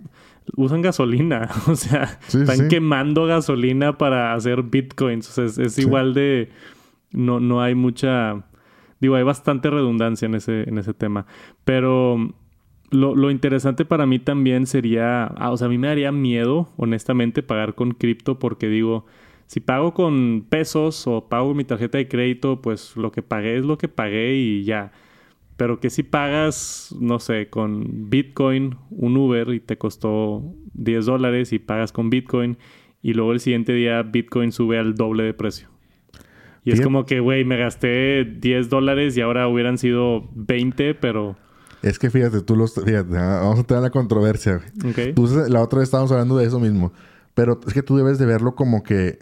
[0.57, 1.49] usan gasolina.
[1.67, 5.29] O sea, están quemando gasolina para hacer bitcoins.
[5.31, 6.51] O sea, es, igual de.
[7.13, 8.45] No, no hay mucha.
[9.01, 11.27] Digo, hay bastante redundancia en ese, en ese tema.
[11.65, 12.35] Pero
[12.91, 15.25] lo, lo interesante para mí también sería.
[15.25, 19.07] Ah, o sea, a mí me daría miedo, honestamente, pagar con cripto porque digo.
[19.47, 23.65] Si pago con pesos o pago mi tarjeta de crédito, pues lo que pagué es
[23.65, 24.91] lo que pagué y ya.
[25.57, 31.53] Pero que si pagas, no sé, con Bitcoin un Uber y te costó 10 dólares
[31.53, 32.59] y pagas con Bitcoin
[33.03, 35.74] y luego el siguiente día Bitcoin sube al doble de precio.
[36.65, 41.37] Y es como que, güey, me gasté 10 dólares y ahora hubieran sido 20, pero...
[41.83, 42.75] Es que fíjate, tú los...
[42.75, 44.63] Fíjate, ah, vamos a tener la controversia.
[45.49, 46.93] la otra vez estábamos hablando de eso mismo.
[47.35, 49.19] Pero es que tú debes de verlo como que...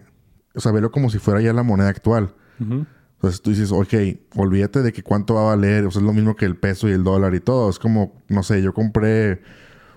[0.55, 2.35] O sea, verlo como si fuera ya la moneda actual.
[2.61, 3.95] Entonces tú dices, ok,
[4.37, 5.85] olvídate de que cuánto va a valer.
[5.87, 7.71] O sea, es lo mismo que el peso y el dólar y todo.
[7.71, 9.43] Es como, no sé, yo compré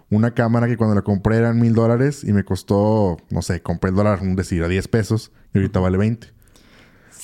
[0.09, 3.89] una cámara que cuando la compré eran mil dólares y me costó, no sé, compré
[3.89, 6.34] el dólar, un decir, a 10 pesos y ahorita vale 20.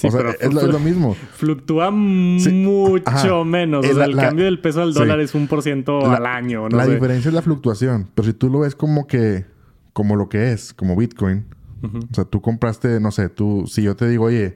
[0.04, 1.16] O sea, es, lo, mismo.
[1.34, 3.86] Fluctúa mucho menos.
[3.86, 6.70] o sea, el cambio del peso al dólar es un por ciento al año.
[6.70, 8.10] la diferencia es la fluctuación.
[8.14, 9.46] Pero si tú lo ves como que,
[9.94, 11.46] como lo que es, como Bitcoin.
[11.84, 14.56] O sea, tú compraste, no sé, tú, si yo te digo, oye,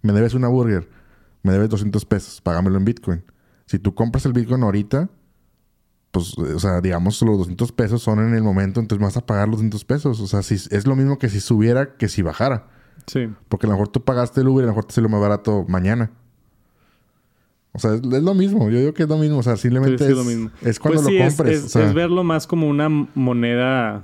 [0.00, 0.88] me debes una burger,
[1.42, 3.24] me debes 200 pesos, págamelo en Bitcoin.
[3.66, 5.10] Si tú compras el Bitcoin ahorita,
[6.12, 9.48] pues, o sea, digamos, los 200 pesos son en el momento, entonces vas a pagar
[9.48, 10.20] los 200 pesos.
[10.20, 12.68] O sea, si, es lo mismo que si subiera que si bajara.
[13.06, 13.28] Sí.
[13.48, 15.20] Porque a lo mejor tú pagaste el Uber y a lo mejor te sale más
[15.20, 16.10] barato mañana.
[17.72, 18.68] O sea, es, lo mismo.
[18.70, 19.38] Yo digo que es lo mismo.
[19.38, 20.50] O sea, simplemente es, lo mismo.
[20.60, 21.76] es, cuando pues lo compres.
[21.76, 24.02] es verlo más como una moneda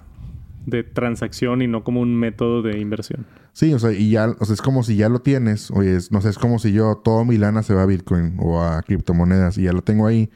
[0.66, 3.26] de transacción y no como un método de inversión.
[3.52, 6.20] Sí, o sea, y ya, o sea, es como si ya lo tienes, oye, no
[6.20, 9.58] sé, es como si yo, todo mi lana se va a Bitcoin o a criptomonedas
[9.58, 10.30] y ya lo tengo ahí.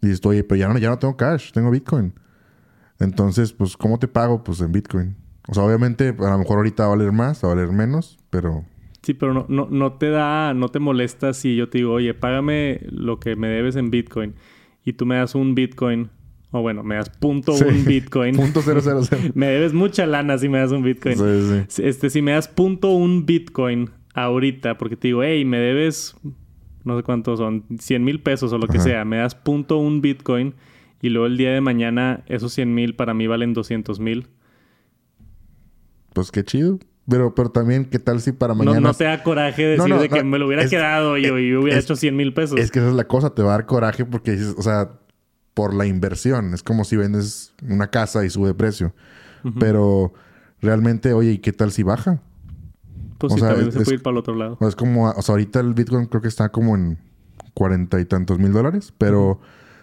[0.00, 2.12] Dices, oye, pero ya no, ya no tengo cash, tengo Bitcoin.
[3.00, 4.44] Entonces, pues, ¿cómo te pago?
[4.44, 5.16] Pues en Bitcoin.
[5.48, 8.18] O sea, obviamente, a lo mejor ahorita va a valer más, va a valer menos,
[8.30, 8.64] pero...
[9.02, 12.14] Sí, pero no, no, no te da, no te molesta si yo te digo, oye,
[12.14, 14.34] págame lo que me debes en Bitcoin
[14.82, 16.10] y tú me das un Bitcoin
[16.56, 18.36] o bueno, me das punto un Bitcoin.
[18.36, 19.20] punto cero, cero, cero.
[19.34, 21.16] me debes mucha lana si me das un Bitcoin.
[21.18, 21.82] Sí, sí.
[21.82, 26.16] Este, si me das punto un Bitcoin ahorita, porque te digo, hey, me debes,
[26.84, 30.00] no sé cuántos son, 100 mil pesos o lo que sea, me das punto un
[30.00, 30.54] Bitcoin
[31.02, 34.28] y luego el día de mañana esos 100 mil para mí valen 200 mil.
[36.14, 36.78] Pues qué chido.
[37.06, 38.80] Pero, pero también, ¿qué tal si para mañana...
[38.80, 41.96] No, te da coraje decir de que me lo hubiera quedado y yo, hubiera hecho
[41.96, 42.58] 100 mil pesos.
[42.58, 44.92] Es que esa es la cosa, te va a dar coraje porque dices, o sea,
[45.52, 46.54] por la inversión.
[46.54, 48.94] Es como si vendes una casa y sube de precio.
[49.60, 50.14] Pero
[50.62, 52.22] realmente, oye, ¿y qué tal si baja?
[53.18, 54.56] Pues sí, también se puede ir para el otro lado.
[54.62, 56.98] Es como, o sea, ahorita el Bitcoin creo que está como en
[57.52, 58.94] cuarenta y tantos mil dólares.
[58.96, 59.40] Pero,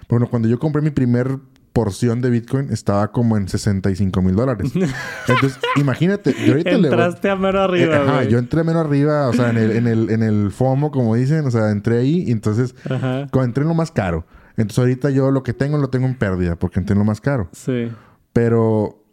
[0.09, 1.37] bueno, cuando yo compré mi primer
[1.73, 4.71] porción de Bitcoin estaba como en 65 mil dólares.
[5.27, 9.33] Entonces, imagínate, yo ahorita Entraste a mero arriba, eh, ajá, yo entré a arriba, o
[9.33, 12.31] sea, en el, en el, en el FOMO, como dicen, o sea, entré ahí y
[12.31, 12.75] entonces,
[13.33, 14.25] entré en lo más caro.
[14.57, 17.49] Entonces ahorita yo lo que tengo lo tengo en pérdida porque entré lo más caro.
[17.53, 17.91] Sí.
[18.33, 19.03] Pero,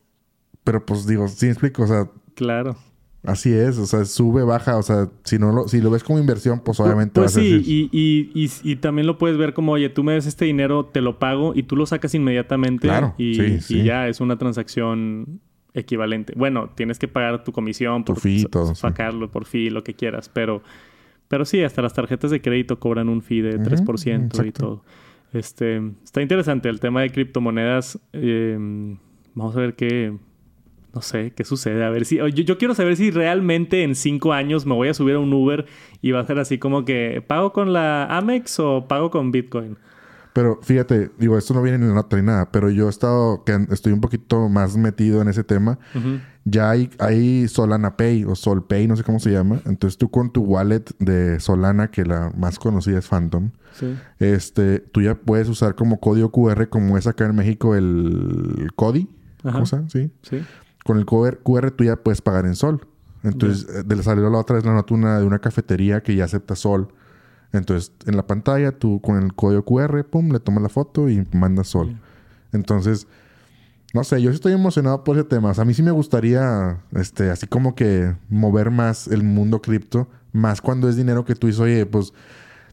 [0.64, 2.08] pero pues digo, sí explico, o sea.
[2.34, 2.76] Claro.
[3.24, 6.20] Así es, o sea, sube, baja, o sea, si no lo, si lo ves como
[6.20, 9.88] inversión, pues, obviamente pues, sí, y, y, y, y, también lo puedes ver como, oye,
[9.88, 13.58] tú me des este dinero, te lo pago y tú lo sacas inmediatamente claro, y,
[13.68, 15.40] y ya es una transacción
[15.74, 16.32] equivalente.
[16.36, 18.18] Bueno, tienes que pagar tu comisión por
[18.74, 20.62] sacarlo, por fee, lo que quieras, pero,
[21.26, 24.84] pero sí, hasta las tarjetas de crédito cobran un fee de 3% y todo.
[25.32, 27.98] Este, está interesante el tema de criptomonedas.
[28.12, 28.56] Eh,
[29.34, 30.16] vamos a ver qué,
[30.98, 31.84] no sé, qué sucede.
[31.84, 34.94] A ver si, yo, yo, quiero saber si realmente en cinco años me voy a
[34.94, 35.64] subir a un Uber
[36.02, 39.78] y va a ser así como que, ¿pago con la Amex o pago con Bitcoin?
[40.32, 43.44] Pero fíjate, digo, esto no viene en la nota ni nada, pero yo he estado,
[43.44, 45.78] que estoy un poquito más metido en ese tema.
[46.44, 49.60] Ya hay, hay Solana Pay o Sol Pay, no sé cómo se llama.
[49.66, 53.50] Entonces tú con tu wallet de Solana, que la más conocida es Phantom,
[54.18, 59.08] este, tú ya puedes usar como código QR, como es acá en México el CODI.
[59.42, 60.10] ¿Cómo se Sí.
[60.22, 60.40] Sí.
[60.88, 62.80] Con el QR, QR tú ya puedes pagar en Sol.
[63.22, 63.82] Entonces, yeah.
[63.82, 66.88] de salió la otra vez la nota de una cafetería que ya acepta Sol.
[67.52, 71.26] Entonces, en la pantalla, tú con el código QR, pum, le tomas la foto y
[71.32, 72.00] mandas sol.
[72.54, 73.06] Entonces,
[73.92, 75.52] no sé, yo sí estoy emocionado por ese tema.
[75.54, 80.62] a mí sí me gustaría, este, así como que mover más el mundo cripto, más
[80.62, 82.14] cuando es dinero que tú dices, oye, pues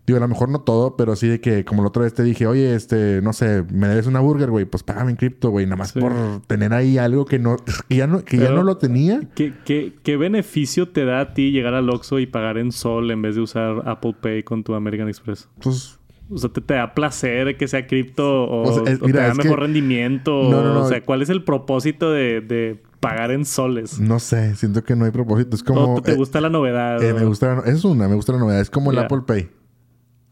[0.06, 2.22] Digo, a lo mejor no todo, pero sí de que, como la otra vez te
[2.22, 5.66] dije, oye, este, no sé, me debes una burger, güey, pues págame en cripto, güey,
[5.66, 6.14] nada más por
[6.46, 7.58] tener ahí algo que no,
[7.90, 9.22] que ya no, que ya no lo tenía.
[9.34, 13.10] ¿qué, ¿qué, qué, beneficio te da a ti llegar al Oxxo y pagar en sol
[13.10, 15.50] en vez de usar Apple Pay con tu American Express?
[15.62, 20.40] Pues o sea, ¿te, te da placer que sea cripto o, te da mejor rendimiento?
[20.40, 24.00] o, sea, ¿cuál es el propósito de, de, pagar en soles?
[24.00, 25.56] No sé, siento que no hay propósito.
[25.56, 26.02] Es como...
[26.02, 27.02] ¿Te, eh, gusta la novedad?
[27.04, 28.62] Eh, me gusta, es una, me gusta la novedad.
[28.62, 29.50] Es como el Apple Pay.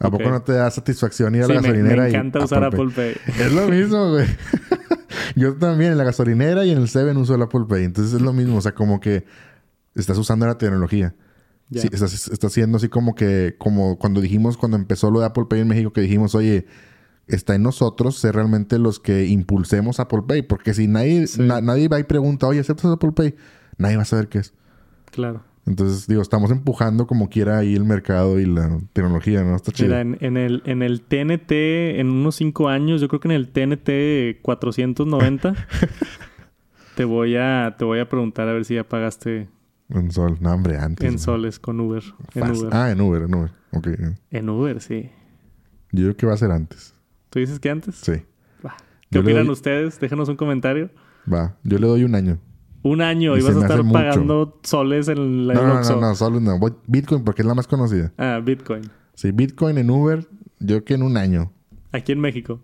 [0.04, 1.96] ¿A poco no te da satisfacción ir a la gasolinera?
[1.96, 3.16] Me, me encanta usar Apple Pay.
[3.40, 4.28] Es lo mismo, güey.
[5.36, 7.86] Yo también en la gasolinera y en el Seven uso el Apple Pay.
[7.86, 8.58] Entonces es lo mismo.
[8.58, 9.26] O sea, como que
[9.96, 11.16] estás usando la tecnología.
[11.72, 15.46] Sí, estás, estás haciendo así como que, como cuando dijimos, cuando empezó lo de Apple
[15.50, 16.68] Pay en México, que dijimos, oye,
[17.28, 20.44] está en nosotros ser realmente los que impulsemos Apple Pay.
[20.44, 23.36] Porque si nadie, nadie va y pregunta, oye, ¿aceptas Apple Pay?
[23.78, 24.54] Nadie va a saber qué es.
[25.12, 25.44] Claro.
[25.66, 29.56] Entonces, digo, estamos empujando como quiera ahí el mercado y la tecnología, ¿no?
[29.56, 29.90] Está chido.
[29.90, 31.52] Mira, en, el, en el TNT,
[32.00, 35.56] en unos cinco años, yo creo que en el TNT 490,
[36.96, 39.48] te voy a te voy a preguntar a ver si ya pagaste...
[39.90, 41.08] En sol, no, hombre, antes.
[41.10, 42.04] En soles, con Uber.
[42.34, 42.70] En Uber.
[42.74, 43.52] Ah, en Uber, en Uber.
[43.72, 43.88] Ok.
[44.32, 45.12] En Uber, sí.
[45.92, 46.94] Yo creo que va a ser antes.
[47.30, 47.96] ¿Tú dices que antes?
[47.96, 48.24] Sí.
[49.14, 50.00] ¿Qué opinan ustedes?
[50.00, 50.90] Déjenos un comentario.
[51.32, 52.40] Va, yo le doy un año.
[52.84, 56.42] Un año y, vas a estar pagando soles en la No, no, no, no, soles
[56.42, 56.60] no.
[56.86, 58.12] Bitcoin porque es la más conocida.
[58.18, 58.84] Ah, Bitcoin.
[59.14, 60.28] Sí, Bitcoin en Uber,
[60.60, 61.52] yo creo que en un año.
[61.94, 62.60] Aquí en México.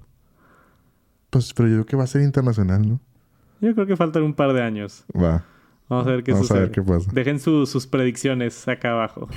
[1.29, 2.99] Pues, pero yo creo que va a ser internacional, ¿no?
[3.61, 5.05] Yo creo que faltan un par de años.
[5.15, 5.45] Va.
[5.87, 6.59] Vamos a ver qué Vamos sucede.
[6.59, 7.09] a ver qué pasa.
[7.13, 9.27] Dejen sus predicciones acá abajo.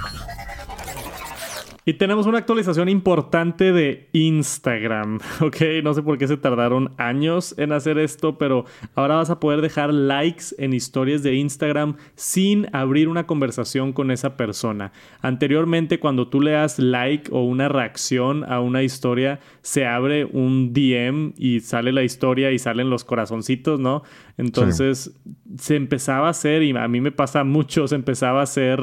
[1.85, 5.57] Y tenemos una actualización importante de Instagram, ¿ok?
[5.83, 9.61] No sé por qué se tardaron años en hacer esto, pero ahora vas a poder
[9.61, 14.93] dejar likes en historias de Instagram sin abrir una conversación con esa persona.
[15.23, 20.73] Anteriormente, cuando tú le das like o una reacción a una historia, se abre un
[20.73, 24.05] DM y sale la historia y salen los corazoncitos, ¿no?
[24.37, 25.19] Entonces
[25.57, 28.81] se empezaba a hacer, y a mí me pasa mucho, se empezaba a hacer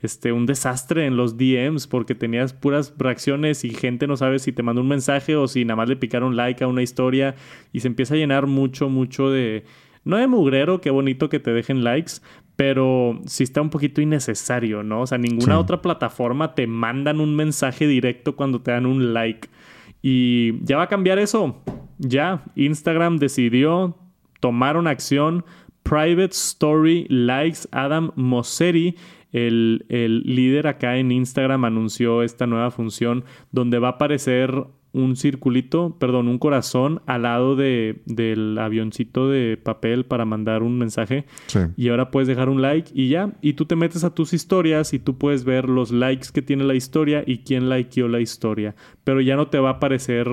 [0.00, 4.52] este, un desastre en los DMs porque tenías puras reacciones y gente no sabe si
[4.52, 7.34] te mandó un mensaje o si nada más le picaron like a una historia
[7.72, 9.64] y se empieza a llenar mucho, mucho de...
[10.04, 12.12] No de mugrero, qué bonito que te dejen likes,
[12.54, 15.00] pero sí está un poquito innecesario, ¿no?
[15.00, 19.48] O sea, ninguna otra plataforma te mandan un mensaje directo cuando te dan un like.
[20.02, 21.60] Y ya va a cambiar eso.
[21.98, 23.96] Ya, Instagram decidió
[24.46, 25.44] tomar una acción.
[25.82, 28.94] Private Story Likes Adam Mosseri,
[29.32, 35.16] el, el, líder acá en Instagram, anunció esta nueva función donde va a aparecer un
[35.16, 41.26] circulito, perdón, un corazón al lado de, del avioncito de papel para mandar un mensaje.
[41.48, 41.58] Sí.
[41.76, 43.32] Y ahora puedes dejar un like y ya.
[43.42, 46.62] Y tú te metes a tus historias y tú puedes ver los likes que tiene
[46.62, 48.76] la historia y quién likeó la historia.
[49.02, 50.28] Pero ya no te va a aparecer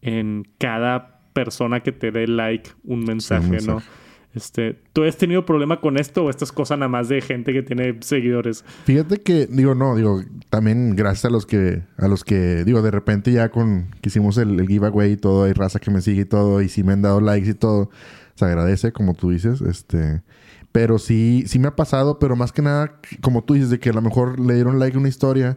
[0.00, 3.86] en cada persona que te dé like un mensaje, Sí, un mensaje.
[3.90, 4.06] ¿no?
[4.34, 7.52] Este, ¿Tú has tenido problema con esto o esto es cosa nada más de gente
[7.52, 8.64] que tiene seguidores?
[8.84, 12.90] Fíjate que, digo, no, digo, también gracias a los que, a los que, digo, de
[12.90, 16.22] repente ya con que hicimos el, el giveaway y todo, hay raza que me sigue
[16.22, 17.90] y todo, y sí me han dado likes y todo,
[18.34, 20.22] se agradece, como tú dices, este,
[20.72, 23.90] pero sí, sí me ha pasado, pero más que nada, como tú dices, de que
[23.90, 25.56] a lo mejor le dieron like a una historia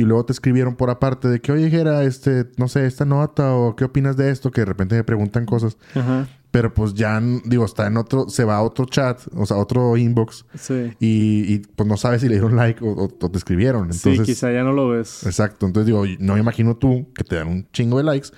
[0.00, 3.54] y luego te escribieron por aparte de que, oye, Jera, este, no sé, esta nota
[3.54, 5.76] o qué opinas de esto, que de repente me preguntan cosas.
[5.94, 6.28] Ajá.
[6.50, 9.60] Pero pues ya, digo, está en otro, se va a otro chat, o sea, a
[9.60, 10.44] otro inbox.
[10.58, 10.92] Sí.
[10.98, 13.82] Y, y, pues no sabes si le dieron like o, o- o te escribieron.
[13.84, 15.24] Entonces, sí, quizá ya no lo ves.
[15.26, 15.66] Exacto.
[15.66, 18.30] Entonces digo, no me imagino tú que te dan un chingo de likes,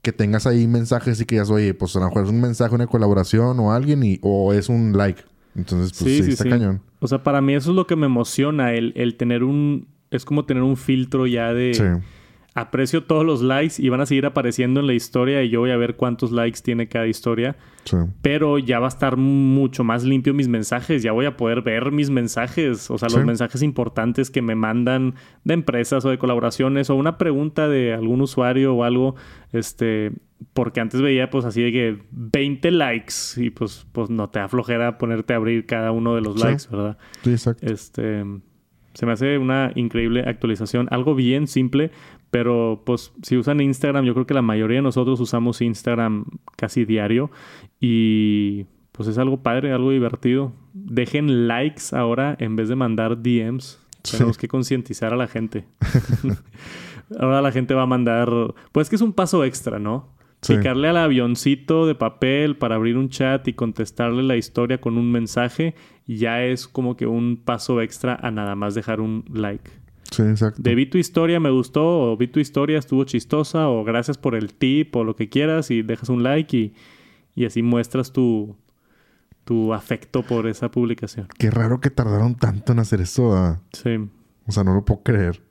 [0.00, 2.72] que tengas ahí mensajes y que digas, oye, pues a lo mejor es un mensaje,
[2.72, 5.22] una colaboración o alguien y, o es un like.
[5.56, 6.50] Entonces, pues sí, Sí, sí, está sí.
[6.50, 6.82] cañón.
[7.00, 9.88] O sea, para mí eso es lo que me emociona, el, el tener un...
[10.10, 11.74] Es como tener un filtro ya de...
[11.74, 11.82] Sí.
[12.54, 15.72] aprecio todos los likes y van a seguir apareciendo en la historia y yo voy
[15.72, 17.56] a ver cuántos likes tiene cada historia.
[18.22, 21.92] Pero ya va a estar mucho más limpio mis mensajes, ya voy a poder ver
[21.92, 26.88] mis mensajes, o sea, los mensajes importantes que me mandan de empresas o de colaboraciones
[26.88, 29.16] o una pregunta de algún usuario o algo,
[29.52, 30.12] este,
[30.52, 34.98] porque antes veía pues así de que 20 likes y pues, pues no te aflojera
[34.98, 36.96] ponerte a abrir cada uno de los likes, ¿verdad?
[37.22, 37.66] Sí, exacto.
[37.66, 38.24] Este,
[38.96, 41.90] se me hace una increíble actualización, algo bien simple,
[42.30, 46.24] pero pues si usan Instagram, yo creo que la mayoría de nosotros usamos Instagram
[46.56, 47.30] casi diario
[47.78, 50.54] y pues es algo padre, algo divertido.
[50.72, 53.78] Dejen likes ahora en vez de mandar DMs.
[54.10, 55.66] Tenemos que concientizar a la gente.
[57.20, 58.30] ahora la gente va a mandar,
[58.72, 60.15] pues que es un paso extra, ¿no?
[60.48, 65.10] Picarle al avioncito de papel para abrir un chat y contestarle la historia con un
[65.10, 65.74] mensaje
[66.06, 69.70] ya es como que un paso extra a nada más dejar un like.
[70.10, 70.62] Sí, exacto.
[70.62, 74.34] De vi tu historia, me gustó, o vi tu historia, estuvo chistosa, o gracias por
[74.34, 76.74] el tip, o lo que quieras, y dejas un like y,
[77.34, 78.56] y así muestras tu,
[79.44, 81.28] tu afecto por esa publicación.
[81.38, 83.58] Qué raro que tardaron tanto en hacer eso.
[83.72, 83.96] Sí.
[84.46, 85.42] O sea, no lo puedo creer.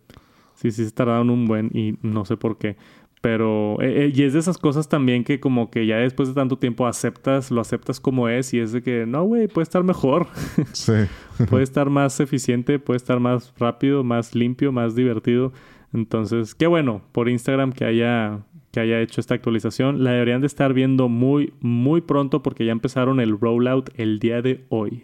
[0.55, 2.77] Sí, sí, se tardaron un buen y no sé por qué.
[3.25, 6.35] Pero, eh, eh, y es de esas cosas también que como que ya después de
[6.35, 9.83] tanto tiempo aceptas, lo aceptas como es y es de que, no, güey, puede estar
[9.83, 10.27] mejor.
[10.73, 10.93] Sí.
[11.49, 15.53] puede estar más eficiente, puede estar más rápido, más limpio, más divertido.
[15.91, 20.03] Entonces, qué bueno por Instagram que haya, que haya hecho esta actualización.
[20.03, 24.43] La deberían de estar viendo muy, muy pronto porque ya empezaron el rollout el día
[24.43, 25.03] de hoy.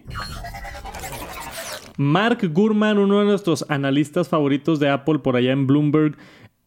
[1.98, 6.18] Mark Gurman, uno de nuestros analistas favoritos de Apple por allá en Bloomberg,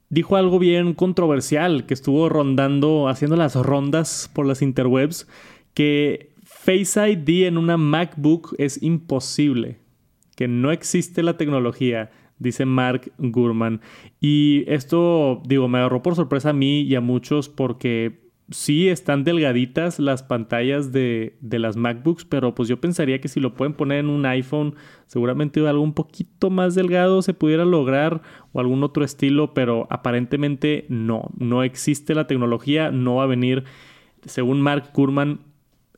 [0.09, 5.29] dijo algo bien controversial que estuvo rondando, haciendo las rondas por las interwebs,
[5.75, 9.79] que Face ID en una MacBook es imposible,
[10.37, 13.81] que no existe la tecnología, dice Mark Gurman.
[14.21, 19.25] Y esto, digo, me agarró por sorpresa a mí y a muchos porque sí están
[19.25, 24.01] delgaditas las pantallas de, las MacBooks, pero pues yo pensaría que si lo pueden poner
[24.01, 24.75] en un iPhone,
[25.07, 28.23] seguramente algo un poquito más delgado se pudiera lograr
[28.53, 33.65] o algún otro estilo, pero aparentemente no, no existe la tecnología, no va a venir,
[34.27, 35.41] según Mark Kurman,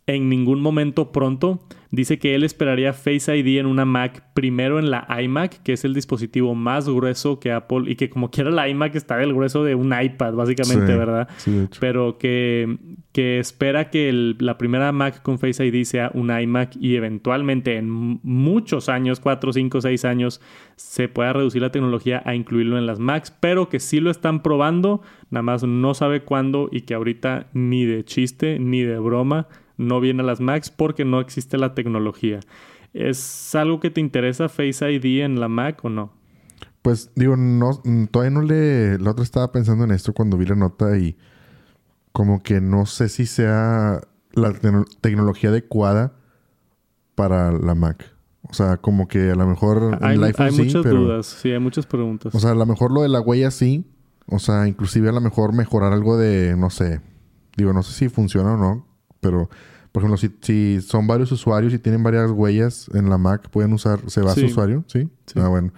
[0.06, 1.60] en ningún momento pronto.
[1.90, 5.84] Dice que él esperaría Face ID en una Mac primero en la iMac, que es
[5.84, 9.64] el dispositivo más grueso que Apple y que como quiera la iMac está del grueso
[9.64, 11.28] de un iPad, básicamente, ¿verdad?
[11.38, 12.76] Sí, Pero que,
[13.12, 17.88] que espera que la primera Mac con Face ID sea un iMac y eventualmente en
[17.88, 20.40] muchos años, 4, 5, 6 años,
[20.74, 24.42] se pueda reducir la tecnología a incluirlo en las Macs, pero que sí lo están
[24.42, 29.46] probando, nada más no sabe cuándo y que ahorita ni de chiste ni de broma
[29.76, 32.40] no viene a las Macs porque no existe la tecnología.
[32.92, 36.12] ¿Es algo que te interesa Face ID en la Mac o no?
[36.82, 38.98] Pues digo, no, todavía no le...
[38.98, 41.16] La otra estaba pensando en esto cuando vi la nota y
[42.12, 44.00] como que no sé si sea
[44.32, 44.52] la
[45.00, 46.14] tecnología adecuada
[47.14, 48.14] para la Mac.
[48.48, 52.34] O sea, como que a lo mejor hay, hay muchas dudas, sí, hay muchas preguntas.
[52.34, 53.84] O sea, a lo mejor lo de la huella sí.
[54.28, 57.00] O sea, inclusive a lo mejor mejorar algo de, no sé,
[57.56, 58.86] digo, no sé si funciona o no,
[59.26, 59.48] pero
[59.96, 63.98] por ejemplo, si, son varios usuarios y tienen varias huellas en la Mac, pueden usar,
[64.10, 65.08] se va a su usuario, ¿sí?
[65.36, 65.72] Ah, bueno.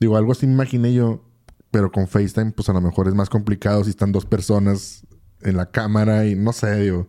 [0.00, 1.22] Digo, algo así me imaginé yo,
[1.70, 5.06] pero con FaceTime, pues a lo mejor es más complicado si están dos personas
[5.42, 7.08] en la cámara y no sé, digo,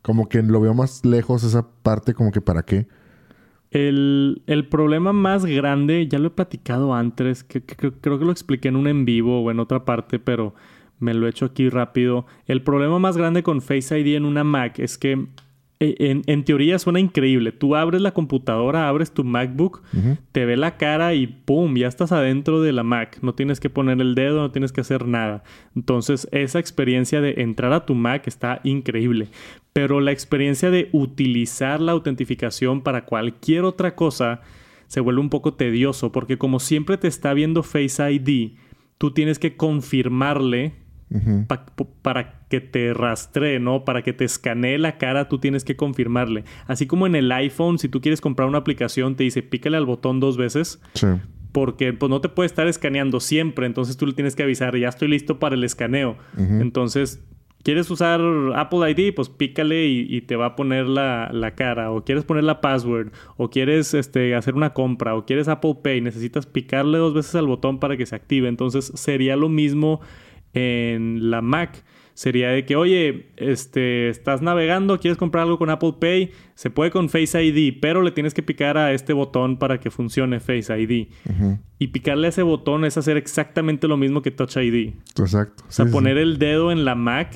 [0.00, 2.88] como que lo veo más lejos esa parte, como que para qué.
[3.70, 8.76] El, problema más grande, ya lo he platicado antes, que, creo que lo expliqué en
[8.76, 10.54] un en vivo o en otra parte, pero
[10.98, 12.26] me lo he hecho aquí rápido.
[12.46, 15.26] El problema más grande con Face ID en una Mac es que
[15.80, 17.52] eh, en, teoría suena increíble.
[17.52, 19.82] Tú abres la computadora, abres tu MacBook,
[20.32, 21.76] te ve la cara y ¡pum!
[21.76, 23.18] Ya estás adentro de la Mac.
[23.22, 25.44] No tienes que poner el dedo, no tienes que hacer nada.
[25.76, 29.28] Entonces, esa experiencia de entrar a tu Mac está increíble.
[29.72, 34.40] Pero la experiencia de utilizar la autentificación para cualquier otra cosa
[34.88, 38.56] se vuelve un poco tedioso porque como siempre te está viendo Face ID,
[38.96, 40.72] tú tienes que confirmarle
[42.02, 43.84] para que te rastree, ¿no?
[43.84, 46.44] Para que te escanee la cara, tú tienes que confirmarle.
[46.66, 49.86] Así como en el iPhone, si tú quieres comprar una aplicación, te dice pícale al
[49.86, 50.80] botón dos veces.
[50.94, 51.06] Sí.
[51.52, 54.88] Porque pues, no te puede estar escaneando siempre, entonces tú le tienes que avisar, ya
[54.88, 56.18] estoy listo para el escaneo.
[56.36, 57.22] Entonces,
[57.62, 58.20] ¿quieres usar
[58.54, 59.14] Apple ID?
[59.14, 61.90] Pues pícale y, te va a poner la, la, cara.
[61.90, 63.12] O quieres poner la password.
[63.36, 65.14] O quieres este, hacer una compra.
[65.14, 66.00] O quieres Apple Pay.
[66.00, 68.48] Necesitas picarle dos veces al botón para que se active.
[68.48, 70.00] Entonces sería lo mismo
[70.52, 71.84] en la Mac.
[72.14, 76.90] sería de que, oye, este, estás navegando, quieres comprar algo con Apple Pay, se puede
[76.90, 80.76] con Face ID, pero le tienes que picar a este botón para que funcione Face
[80.76, 81.08] ID.
[81.78, 84.94] Y picarle a ese botón es hacer exactamente lo mismo que Touch ID.
[85.16, 85.62] Exacto.
[85.68, 87.32] O sea, poner el dedo en la Mac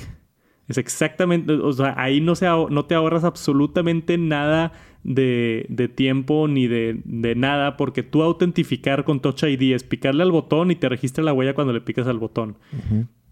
[0.69, 4.73] es exactamente, o sea, ahí no, se no te ahorras absolutamente nada
[5.05, 10.23] de, de tiempo ni de, de, nada, porque tú autentificar con Touch ID es picarle
[10.23, 12.57] al botón y te registra la huella cuando le picas al botón.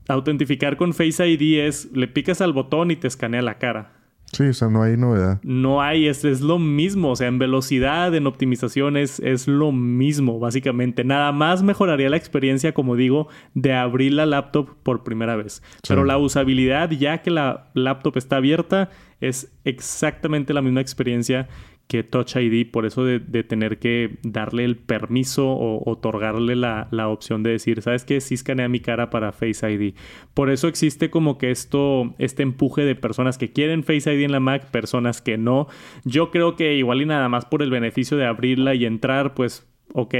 [0.08, 3.99] Autentificar con Face ID es le picas al botón y te escanea la cara.
[4.32, 5.40] Sí, o sea, no hay novedad.
[5.42, 7.10] No hay, es, es lo mismo.
[7.10, 11.02] O sea, en velocidad, en optimización, es, lo mismo, básicamente.
[11.02, 15.62] Nada más mejoraría la experiencia, como digo, de abrir la laptop por primera vez.
[15.88, 21.48] Pero la usabilidad, ya que la laptop está abierta, es exactamente la misma experiencia
[21.90, 27.42] que Touch ID, por eso de, tener que darle el permiso o otorgarle la, opción
[27.42, 28.20] de decir, ¿sabes qué?
[28.20, 29.94] Sí escanea mi cara para Face ID.
[30.32, 34.30] Por eso existe como que esto, este empuje de personas que quieren Face ID en
[34.30, 35.66] la Mac, personas que no.
[36.04, 39.66] Yo creo que igual y nada más por el beneficio de abrirla y entrar, pues
[39.92, 40.14] ok,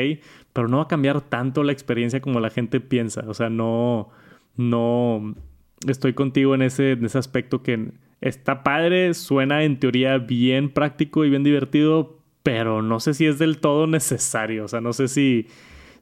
[0.52, 3.22] pero no va a cambiar tanto la experiencia como la gente piensa.
[3.28, 4.08] O sea, no,
[4.56, 5.36] no,
[5.86, 11.24] estoy contigo en ese, en ese aspecto que está padre, suena en teoría bien práctico
[11.24, 14.64] y bien divertido, pero no sé si es del todo necesario.
[14.64, 15.46] O sea, no sé si,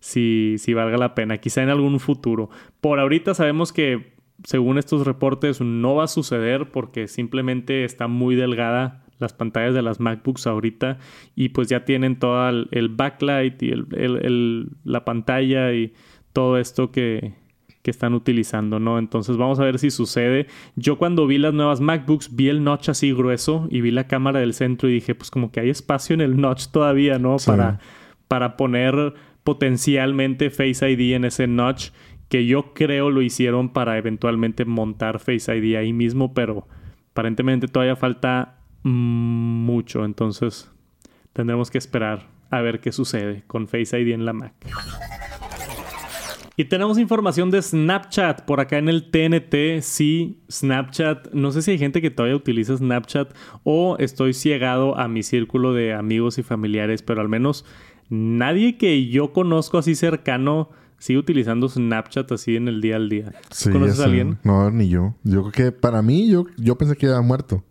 [0.01, 1.39] si, si valga la pena.
[1.39, 2.51] Quizá en algún futuro.
[2.81, 4.15] Por ahorita sabemos que,
[4.45, 9.83] según estos reportes, no va a suceder porque simplemente está muy delgada las pantallas de
[9.83, 10.99] las MacBooks ahorita
[11.35, 15.93] y pues ya tienen todo el, backlight y el, la pantalla y
[16.33, 17.35] todo esto que,
[17.89, 18.99] que están utilizando, ¿no?
[18.99, 20.47] Entonces vamos a ver si sucede.
[20.77, 24.41] Yo cuando vi las nuevas MacBooks vi el notch así grueso y vi la cámara
[24.41, 27.39] del centro y dije, pues como que hay espacio en el notch todavía, ¿no?
[27.47, 27.81] Para,
[28.29, 31.93] para poner potencialmente Face ID en ese notch
[32.29, 36.69] que yo creo lo hicieron para eventualmente montar Face ID ahí mismo, pero
[37.13, 40.71] aparentemente todavía falta mucho, entonces
[41.33, 44.53] tendremos que esperar a ver qué sucede con Face ID en la Mac.
[46.59, 49.81] Y tenemos información de Snapchat por acá en el TNT.
[49.81, 51.33] Sí, Snapchat.
[51.33, 53.33] No sé si hay gente que todavía utiliza Snapchat
[53.63, 57.65] o estoy ciegado a mi círculo de amigos y familiares, pero al menos
[58.09, 63.35] nadie que yo conozco así cercano sigue utilizando Snapchat así en el día al día.
[63.63, 64.39] ¿Conoces a alguien?
[64.43, 65.15] No, ni yo.
[65.23, 67.63] Yo creo que para mí, yo, yo pensé que había muerto.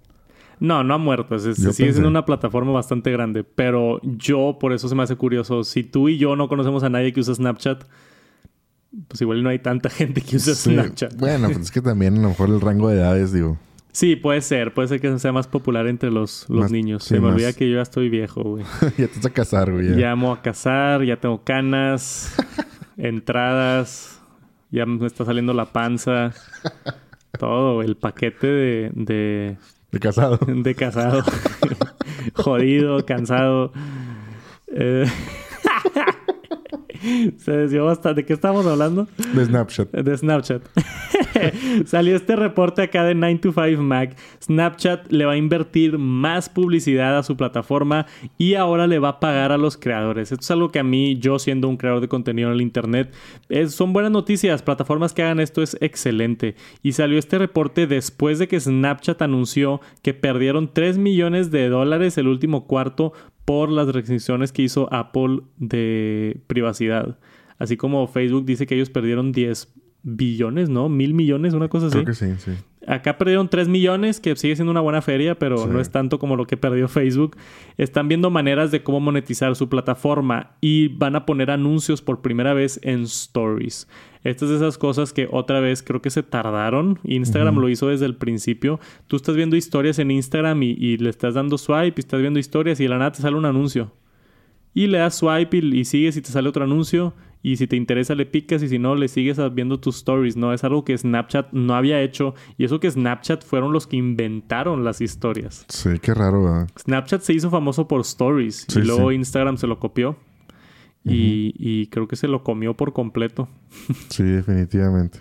[0.61, 1.35] No, no ha muerto.
[1.35, 3.43] Es, sigue siendo una plataforma bastante grande.
[3.43, 5.65] Pero yo, por eso se me hace curioso.
[5.65, 7.83] Si tú y yo no conocemos a nadie que usa Snapchat,
[9.07, 11.15] pues igual no hay tanta gente que usa Snapchat.
[11.17, 13.57] Bueno, pues es que también a lo mejor el rango de edades, digo.
[13.91, 14.73] Sí, puede ser.
[14.75, 17.03] Puede ser que sea más popular entre los, los niños.
[17.03, 18.63] Se me olvida que yo ya estoy viejo, güey.
[18.97, 19.97] ya te vas a casar, güey.
[19.97, 20.11] Ya.
[20.11, 22.35] amo a casar, ya tengo canas,
[22.97, 24.21] entradas,
[24.69, 26.31] ya me está saliendo la panza.
[27.39, 28.91] Todo, el paquete de...
[28.93, 29.57] De,
[29.91, 30.39] de casado.
[30.45, 31.23] De casado.
[32.35, 33.71] Jodido, cansado.
[34.67, 35.05] Eh...
[37.37, 38.21] Se desvió bastante.
[38.21, 39.07] ¿De qué estamos hablando?
[39.33, 39.91] De Snapchat.
[39.91, 40.61] De Snapchat.
[41.85, 44.17] Salió este reporte acá de 9 to 5 Mac.
[44.41, 48.05] Snapchat le va a invertir más publicidad a su plataforma
[48.37, 50.31] y ahora le va a pagar a los creadores.
[50.31, 53.13] Esto es algo que a mí, yo siendo un creador de contenido en el Internet,
[53.69, 54.61] son buenas noticias.
[54.61, 56.55] Plataformas que hagan esto es excelente.
[56.83, 62.17] Y salió este reporte después de que Snapchat anunció que perdieron 3 millones de dólares
[62.17, 63.13] el último cuarto
[63.45, 67.17] por las restricciones que hizo Apple de privacidad.
[67.59, 69.73] Así como Facebook dice que ellos perdieron 10
[70.07, 70.87] billones, ¿no?
[70.87, 71.95] Mil millones, una cosa así.
[71.95, 72.51] Creo que sí, sí.
[72.87, 76.37] Acá perdieron 3 millones, que sigue siendo una buena feria, pero no es tanto como
[76.37, 77.35] lo que perdió Facebook.
[77.77, 82.53] Están viendo maneras de cómo monetizar su plataforma y van a poner anuncios por primera
[82.53, 83.89] vez en Stories.
[84.23, 86.97] Estas de esas cosas que otra vez creo que se tardaron.
[87.03, 88.79] Instagram lo hizo desde el principio.
[89.07, 92.79] Tú estás viendo historias en Instagram y, le estás dando swipe y estás viendo historias
[92.79, 93.91] y de la nada te sale un anuncio.
[94.73, 97.13] Y le das swipe y sigues y te sale otro anuncio
[97.47, 100.51] y si te interesa le picas y si no le sigues viendo tus stories, ¿no?
[100.51, 104.83] Es algo que Snapchat no había hecho y eso que Snapchat fueron los que inventaron
[104.83, 105.65] las historias.
[105.69, 106.69] Sí, qué raro, ¿verdad?
[106.77, 110.17] Snapchat se hizo famoso por stories y luego Instagram se lo copió
[111.05, 113.47] y, y creo que se lo comió por completo.
[114.09, 115.19] sí, definitivamente.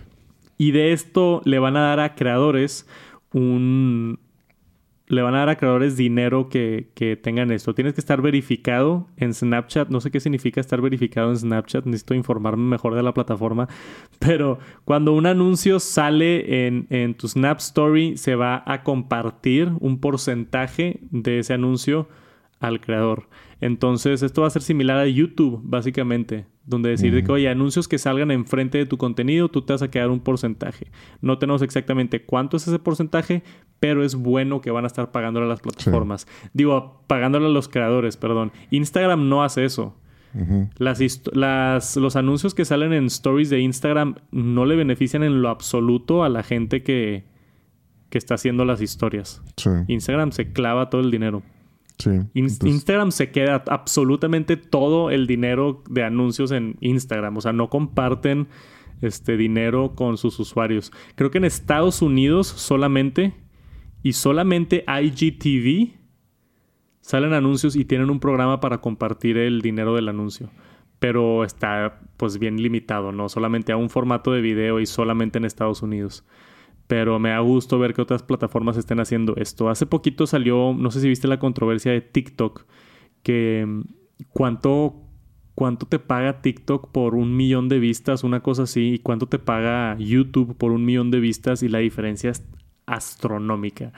[0.59, 2.89] Y de esto le van a dar a creadores
[3.33, 4.19] un,
[5.09, 7.75] le van a dar a creadores dinero que, que, tengan esto.
[7.75, 9.89] Tienes que estar verificado en Snapchat.
[9.89, 11.85] No sé qué significa estar verificado en Snapchat.
[11.85, 13.69] Necesito informarme mejor de la plataforma.
[14.19, 20.01] Pero cuando un anuncio sale en, en tu Snap Story, se va a compartir un
[20.01, 22.09] porcentaje de ese anuncio
[22.59, 23.29] al creador.
[23.61, 27.89] Entonces, esto va a ser similar a YouTube, básicamente, donde decir de que, oye, anuncios
[27.89, 30.89] que salgan enfrente de tu contenido, tú te vas a quedar un porcentaje.
[31.23, 33.43] No tenemos exactamente cuánto es ese porcentaje,
[33.81, 36.27] pero es bueno que van a estar pagándole a las plataformas.
[36.53, 38.53] Digo, pagándole a los creadores, perdón.
[38.71, 39.97] Instagram no hace eso.
[40.77, 46.25] las, los anuncios que salen en stories de Instagram no le benefician en lo absoluto
[46.25, 47.25] a la gente que,
[48.11, 49.43] que está haciendo las historias.
[49.89, 51.43] Instagram se clava todo el dinero.
[52.35, 57.37] Instagram se queda absolutamente todo el dinero de anuncios en Instagram.
[57.37, 58.49] O sea, no comparten
[59.01, 60.93] este dinero con sus usuarios.
[61.15, 63.35] Creo que en Estados Unidos solamente
[64.03, 65.95] y solamente IGTV
[67.01, 70.51] salen anuncios y tienen un programa para compartir el dinero del anuncio.
[70.99, 73.29] Pero está pues bien limitado, ¿no?
[73.29, 76.25] Solamente a un formato de video y solamente en Estados Unidos
[76.87, 79.69] pero me da gusto ver que otras plataformas estén haciendo esto.
[79.69, 82.65] Hace poquito salió, no sé si viste la controversia de TikTok,
[83.23, 83.83] que mm,
[84.31, 84.95] cuánto,
[85.55, 89.39] cuánto te paga TikTok por un millón de vistas, una cosa así, y cuánto te
[89.39, 92.45] paga YouTube por un millón de vistas y la diferencia es
[92.87, 93.93] astronómica.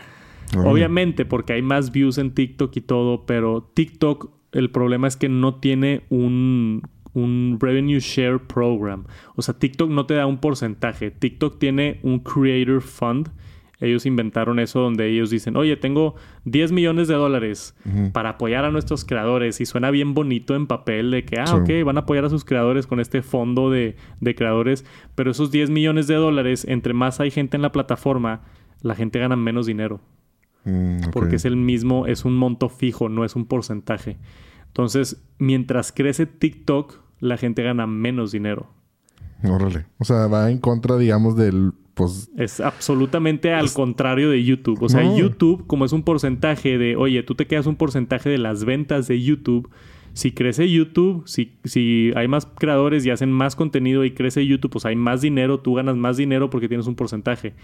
[0.57, 5.29] Obviamente, porque hay más views en TikTok y todo, pero TikTok, el problema es que
[5.29, 6.83] no tiene un
[7.15, 9.05] un revenue share program.
[9.37, 11.11] O sea, TikTok no te da un porcentaje.
[11.11, 13.31] TikTok tiene un creator fund.
[13.81, 17.77] Ellos inventaron eso donde ellos dicen, oye, tengo 10 millones de dólares
[18.13, 19.61] para apoyar a nuestros creadores.
[19.61, 22.45] Y suena bien bonito en papel de que, ah, ok, van a apoyar a sus
[22.45, 23.95] creadores con este fondo de,
[24.37, 24.85] creadores.
[25.15, 28.43] Pero esos 10 millones de dólares, entre más hay gente en la plataforma,
[28.83, 30.01] la gente gana menos dinero.
[30.65, 34.17] Mm, Porque es el mismo, es un monto fijo, no es un porcentaje.
[34.79, 38.71] Entonces, mientras crece TikTok, la gente gana menos dinero.
[39.43, 39.87] Órale.
[39.99, 41.73] O sea, va en contra, digamos, del.
[41.95, 42.31] Pues...
[42.37, 44.81] Es absolutamente al contrario de YouTube.
[44.81, 48.39] O sea, YouTube, como es un porcentaje de, oye, tú te quedas un porcentaje de
[48.39, 49.69] las ventas de YouTube.
[50.13, 54.71] Si crece YouTube, si, si hay más creadores y hacen más contenido y crece YouTube,
[54.71, 57.55] pues hay más dinero, tú ganas más dinero porque tienes un porcentaje.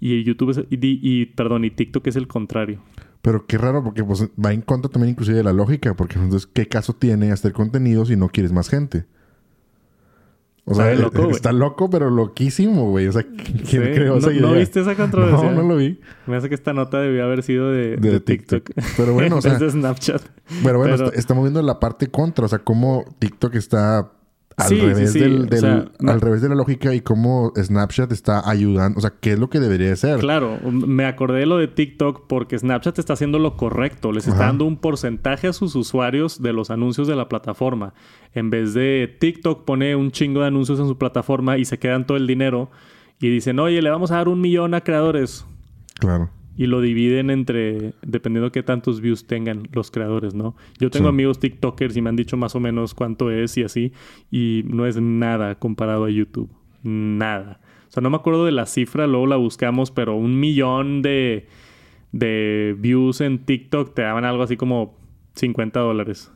[0.00, 2.80] Y YouTube es, y, perdón, y TikTok es el contrario.
[3.26, 6.46] Pero qué raro, porque pues, va en contra también inclusive de la lógica, porque entonces,
[6.46, 9.04] ¿qué caso tiene hacer contenido si no quieres más gente?
[10.64, 10.92] O sea,
[11.32, 13.08] está loco, pero loquísimo, güey.
[13.08, 14.42] O sea, ¿quién creó esa idea?
[14.42, 15.50] ¿No viste esa controversia?
[15.50, 15.98] No, no lo vi.
[16.28, 18.70] Me hace que esta nota debió haber sido de, de, TikTok.
[18.96, 19.58] Pero bueno, o sea...
[19.58, 20.22] de Snapchat.
[20.62, 22.44] Pero bueno, estamos viendo la parte contra.
[22.44, 24.12] O sea, cómo TikTok está
[24.56, 28.98] al, revés Del, al revés de la lógica y cómo Snapchat está ayudando.
[28.98, 30.18] O sea, ¿qué es lo que debería ser?
[30.18, 34.12] Claro, me acordé de lo de TikTok porque Snapchat está haciendo lo correcto.
[34.12, 37.92] Les está dando un porcentaje a sus usuarios de los anuncios de la plataforma.
[38.32, 42.06] En vez de TikTok pone un chingo de anuncios en su plataforma y se quedan
[42.06, 42.70] todo el dinero
[43.20, 45.44] y dicen, oye, le vamos a dar un millón a creadores.
[45.98, 50.56] Claro y lo dividen entre, dependiendo de qué tantos views tengan los creadores, ¿no?
[50.78, 53.92] Yo tengo amigos TikTokers y me han dicho más o menos cuánto es y así,
[54.30, 56.50] y no es nada comparado a YouTube.
[56.82, 57.60] Nada.
[57.88, 61.46] O sea, no me acuerdo de la cifra, luego la buscamos, pero un millón de,
[62.12, 64.96] de views en TikTok te daban algo así como
[65.34, 66.32] 50 dólares.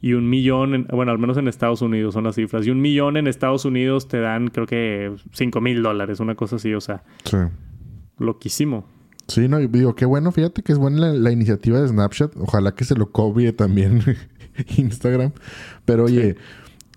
[0.00, 2.66] Y un millón, bueno, al menos en Estados Unidos son las cifras.
[2.66, 6.56] Y un millón en Estados Unidos te dan, creo que 5 mil dólares, una cosa
[6.56, 7.04] así, o sea.
[7.24, 7.36] Sí.
[8.18, 8.86] Loquísimo.
[9.28, 12.36] Sí, no, digo, qué bueno, fíjate que es buena la, iniciativa de Snapchat.
[12.36, 14.02] Ojalá que se lo cobie también
[14.76, 15.32] Instagram.
[15.84, 16.36] Pero oye,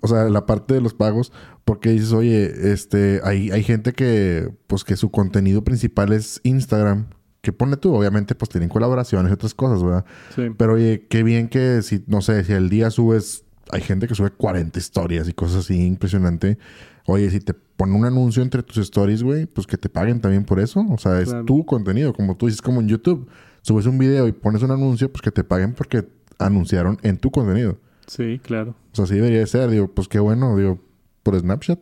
[0.02, 1.32] o sea, la parte de los pagos,
[1.64, 7.08] porque dices, oye, este, hay, hay gente que, pues que su contenido principal es Instagram.
[7.42, 10.06] Que pone tú, obviamente, pues tienen colaboraciones y otras cosas, ¿verdad?
[10.36, 10.50] Sí.
[10.58, 14.16] Pero oye, qué bien que si, no sé, si al día subes, hay gente que
[14.16, 16.58] sube 40 historias y cosas así, impresionante.
[17.06, 20.44] Oye, si te ponen un anuncio entre tus stories, güey, pues que te paguen también
[20.44, 20.86] por eso.
[20.90, 23.30] O sea, es tu contenido, como tú dices, como en YouTube.
[23.62, 26.08] Subes un video y pones un anuncio, pues que te paguen porque
[26.40, 27.78] anunciaron en tu contenido.
[28.08, 28.76] Sí, claro.
[28.92, 29.70] O sea, así debería de ser.
[29.70, 30.80] Digo, pues qué bueno, digo,
[31.22, 31.80] por Snapchat.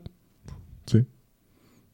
[0.86, 1.06] Sí.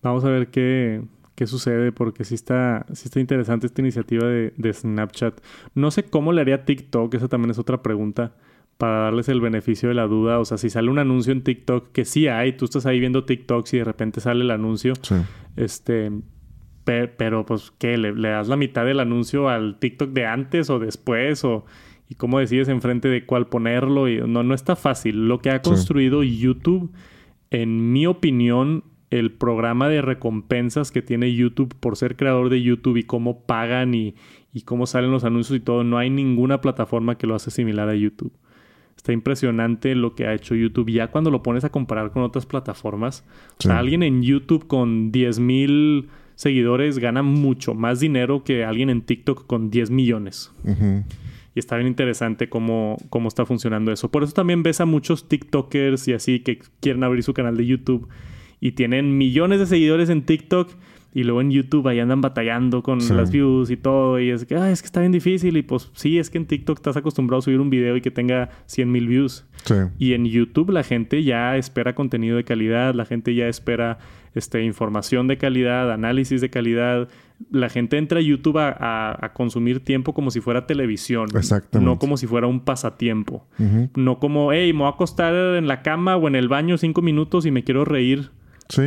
[0.02, 1.04] Vamos a ver qué,
[1.36, 5.42] qué sucede, porque sí está, sí está interesante esta iniciativa de, de Snapchat.
[5.76, 8.34] No sé cómo le haría TikTok, esa también es otra pregunta
[8.82, 10.40] para darles el beneficio de la duda.
[10.40, 13.26] O sea, si sale un anuncio en TikTok, que sí hay, tú estás ahí viendo
[13.26, 14.94] TikTok y de repente sale el anuncio.
[15.56, 16.12] Este.
[16.84, 17.96] pero, pues, ¿qué?
[18.00, 21.46] ¿Le, das la mitad del anuncio al TikTok de antes o después?
[21.46, 21.64] O,
[22.10, 24.10] ¿Y cómo decides enfrente de cuál ponerlo?
[24.10, 25.28] Y, no, no está fácil.
[25.28, 26.92] Lo que ha construido YouTube,
[27.52, 32.98] en mi opinión, el programa de recompensas que tiene YouTube por ser creador de YouTube
[32.98, 34.16] y cómo pagan y,
[34.52, 37.88] y cómo salen los anuncios y todo, no hay ninguna plataforma que lo hace similar
[37.88, 38.34] a YouTube.
[39.02, 40.92] Está impresionante lo que ha hecho YouTube.
[40.92, 43.26] Ya cuando lo pones a comparar con otras plataformas,
[43.58, 48.92] o sea, alguien en YouTube con 10 mil seguidores gana mucho más dinero que alguien
[48.92, 50.52] en TikTok con 10 millones.
[51.56, 54.12] Y está bien interesante cómo, cómo está funcionando eso.
[54.12, 57.66] Por eso también ves a muchos TikTokers y así que quieren abrir su canal de
[57.66, 58.08] YouTube
[58.60, 60.70] y tienen millones de seguidores en TikTok
[61.14, 64.20] y luego en YouTube ahí andan batallando con las views y todo.
[64.20, 65.58] Y es que, es que está bien difícil.
[65.58, 68.12] Y pues sí, es que en TikTok estás acostumbrado a subir un video y que
[68.12, 69.46] tenga 100 mil views.
[70.00, 74.00] Y en YouTube la gente ya espera contenido de calidad, la gente ya espera
[74.34, 77.10] este, información de calidad, análisis de calidad.
[77.52, 81.28] La gente entra a YouTube a, consumir tiempo como si fuera televisión.
[81.36, 81.92] Exactamente.
[81.92, 83.46] No como si fuera un pasatiempo.
[83.96, 87.02] No como, hey, me voy a acostar en la cama o en el baño cinco
[87.02, 88.32] minutos y me quiero reír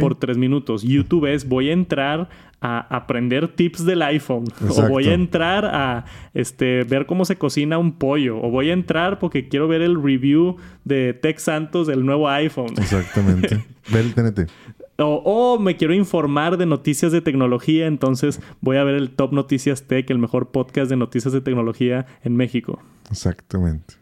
[0.00, 0.82] por tres minutos.
[0.82, 2.28] YouTube es voy a entrar
[2.60, 4.44] a aprender tips del iPhone.
[4.68, 8.40] O voy a entrar a este, ver cómo se cocina un pollo.
[8.40, 12.72] O voy a entrar porque quiero ver el review de Tech Santos del nuevo iPhone.
[12.78, 13.64] Exactamente.
[13.92, 14.50] Ve el TNT.
[14.96, 19.82] O, me quiero informar de noticias de tecnología, entonces voy a ver el Top Noticias
[19.82, 22.80] Tech, el mejor podcast de noticias de tecnología en México.
[23.10, 23.96] Exactamente.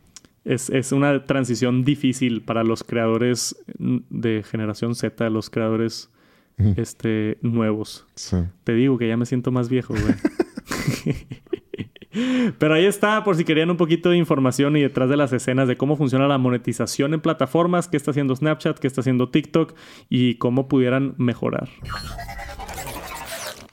[0.45, 6.11] Es, una transición difícil para los creadores de generación Z, los creadores
[6.77, 8.07] este, nuevos.
[8.65, 10.15] Te digo que ya me siento más viejo, güey.
[12.59, 15.67] Pero ahí está, por si querían un poquito de información y detrás de las escenas
[15.67, 19.75] de cómo funciona la monetización en plataformas, qué está haciendo Snapchat, qué está haciendo TikTok
[20.11, 21.71] y cómo pudieran mejorar.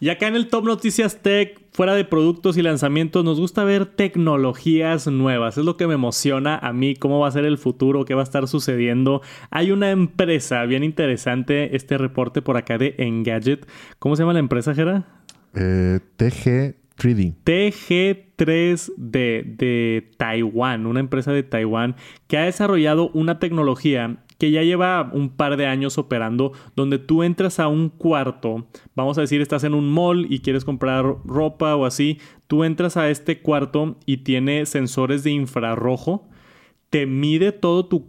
[0.01, 3.85] Y acá en el Top Noticias Tech, fuera de productos y lanzamientos, nos gusta ver
[3.85, 5.57] tecnologías nuevas.
[5.57, 8.21] Es lo que me emociona a mí, cómo va a ser el futuro, qué va
[8.21, 9.21] a estar sucediendo.
[9.51, 13.67] Hay una empresa bien interesante, este reporte por acá de Engadget.
[13.99, 15.05] ¿Cómo se llama la empresa, Jera?
[15.53, 17.33] Eh, TG 3D.
[17.43, 21.97] TG3D de Taiwán, una empresa de Taiwán
[22.27, 27.21] que ha desarrollado una tecnología que ya lleva un par de años operando, donde tú
[27.21, 28.65] entras a un cuarto,
[28.95, 32.17] vamos a decir, estás en un mall y quieres comprar ropa o así,
[32.47, 36.29] tú entras a este cuarto y tiene sensores de infrarrojo
[36.89, 38.07] te mide todo tu,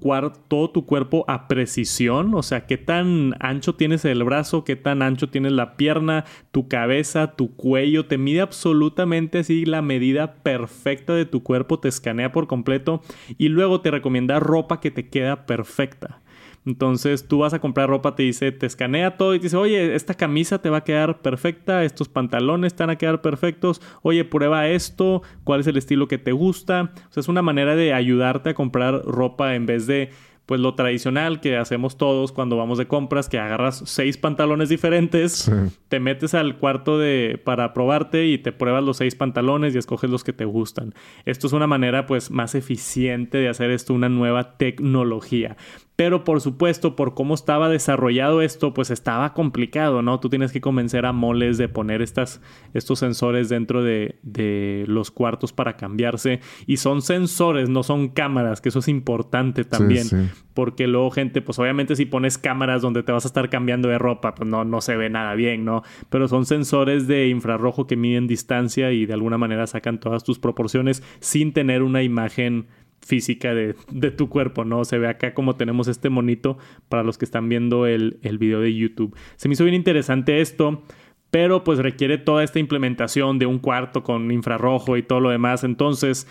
[0.48, 5.02] todo tu cuerpo a precisión, o sea, qué tan ancho tienes el brazo, qué tan
[5.02, 11.14] ancho tienes la pierna, tu cabeza, tu cuello, te mide absolutamente así la medida perfecta
[11.14, 13.02] de tu cuerpo, te escanea por completo
[13.36, 16.20] y luego te recomienda ropa que te queda perfecta.
[16.66, 19.94] Entonces tú vas a comprar ropa, te dice, te escanea todo y te dice, oye,
[19.94, 24.24] esta camisa te va a quedar perfecta, estos pantalones te van a quedar perfectos, oye,
[24.24, 26.92] prueba esto, cuál es el estilo que te gusta.
[27.08, 30.10] O sea, es una manera de ayudarte a comprar ropa en vez de
[30.50, 35.48] pues lo tradicional que hacemos todos cuando vamos de compras, que agarras seis pantalones diferentes,
[35.86, 40.10] te metes al cuarto de para probarte y te pruebas los seis pantalones y escoges
[40.10, 40.92] los que te gustan.
[41.24, 45.56] Esto es una manera pues más eficiente de hacer esto una nueva tecnología.
[46.00, 50.18] Pero por supuesto, por cómo estaba desarrollado esto, pues estaba complicado, ¿no?
[50.18, 52.40] Tú tienes que convencer a moles de poner estas,
[52.72, 56.40] estos sensores dentro de, de, los cuartos para cambiarse.
[56.66, 60.30] Y son sensores, no son cámaras, que eso es importante también.
[60.54, 63.98] Porque luego, gente, pues obviamente si pones cámaras donde te vas a estar cambiando de
[63.98, 65.82] ropa, pues no, no se ve nada bien, ¿no?
[66.08, 70.38] Pero son sensores de infrarrojo que miden distancia y de alguna manera sacan todas tus
[70.38, 72.68] proporciones sin tener una imagen
[73.00, 73.74] física de,
[74.10, 74.84] tu cuerpo, ¿no?
[74.84, 78.60] Se ve acá como tenemos este monito para los que están viendo el, el video
[78.60, 79.16] de YouTube.
[79.36, 80.82] Se me hizo bien interesante esto,
[81.30, 85.64] pero pues requiere toda esta implementación de un cuarto con infrarrojo y todo lo demás.
[85.64, 86.26] Entonces,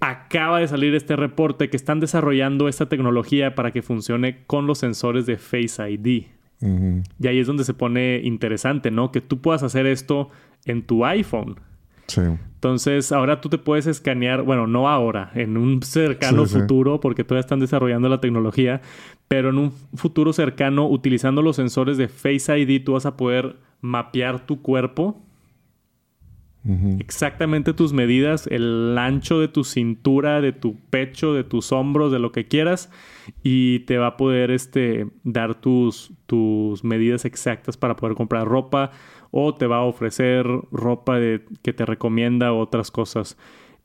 [0.00, 4.78] acaba de salir este reporte que están desarrollando esta tecnología para que funcione con los
[4.78, 6.26] sensores de Face ID.
[7.20, 9.12] Y ahí es donde se pone interesante, ¿no?
[9.12, 10.30] Que tú puedas hacer esto
[10.64, 11.56] en tu iPhone.
[12.06, 12.22] Sí.
[12.64, 17.40] Entonces, ahora tú te puedes escanear, bueno, no ahora, en un cercano futuro, porque todavía
[17.40, 18.80] están desarrollando la tecnología,
[19.28, 23.56] pero en un futuro cercano, utilizando los sensores de Face ID, tú vas a poder
[23.82, 25.20] mapear tu cuerpo.
[26.98, 32.18] Exactamente tus medidas, el ancho de tu cintura, de tu pecho, de tus hombros, de
[32.18, 32.90] lo que quieras,
[33.42, 38.92] y te va a poder este, dar tus, tus medidas exactas para poder comprar ropa,
[39.36, 43.36] o te va a ofrecer ropa que te recomienda otras cosas.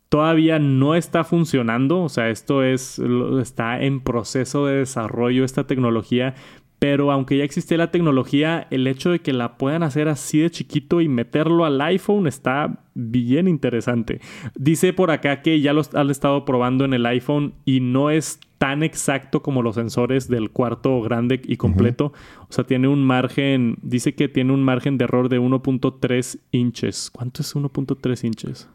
[0.07, 2.99] Todavía no está funcionando, o sea, esto es,
[3.41, 6.35] está en proceso de desarrollo esta tecnología,
[6.77, 10.51] pero aunque ya existe la tecnología, el hecho de que la puedan hacer así de
[10.51, 14.19] chiquito y meterlo al iPhone está bien interesante.
[14.55, 18.39] Dice por acá que ya lo han estado probando en el iPhone y no es
[18.57, 22.11] tan exacto como los sensores del cuarto grande y completo.
[22.41, 27.09] O sea, tiene un margen, dice que tiene un margen de error de 1.3 inches.
[27.09, 28.67] ¿Cuánto es 1.3 inches?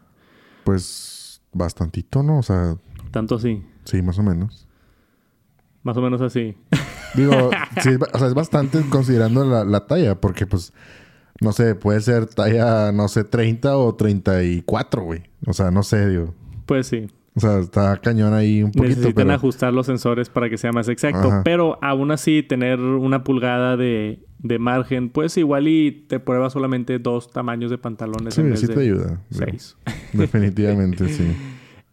[0.64, 2.38] Pues bastantito, ¿no?
[2.38, 2.76] O sea...
[3.10, 3.62] ¿Tanto así?
[3.84, 4.66] Sí, más o menos.
[5.82, 6.56] Más o menos así.
[7.14, 7.50] Digo,
[7.82, 10.72] sí, o sea, es bastante considerando la, la talla, porque pues,
[11.40, 15.22] no sé, puede ser talla, no sé, 30 o 34, güey.
[15.46, 16.34] O sea, no sé, digo.
[16.66, 17.08] Pues sí.
[17.36, 18.96] O sea, está cañón ahí un poquito.
[18.96, 21.42] Necesitan ajustar los sensores para que sea más exacto.
[21.44, 24.20] Pero aún así, tener una pulgada de,
[24.60, 28.34] margen, pues igual y te prueba solamente dos tamaños de pantalones.
[28.34, 29.20] Sí, en vez sí te ayuda.
[29.30, 29.76] Seis.
[30.12, 31.34] Definitivamente, sí.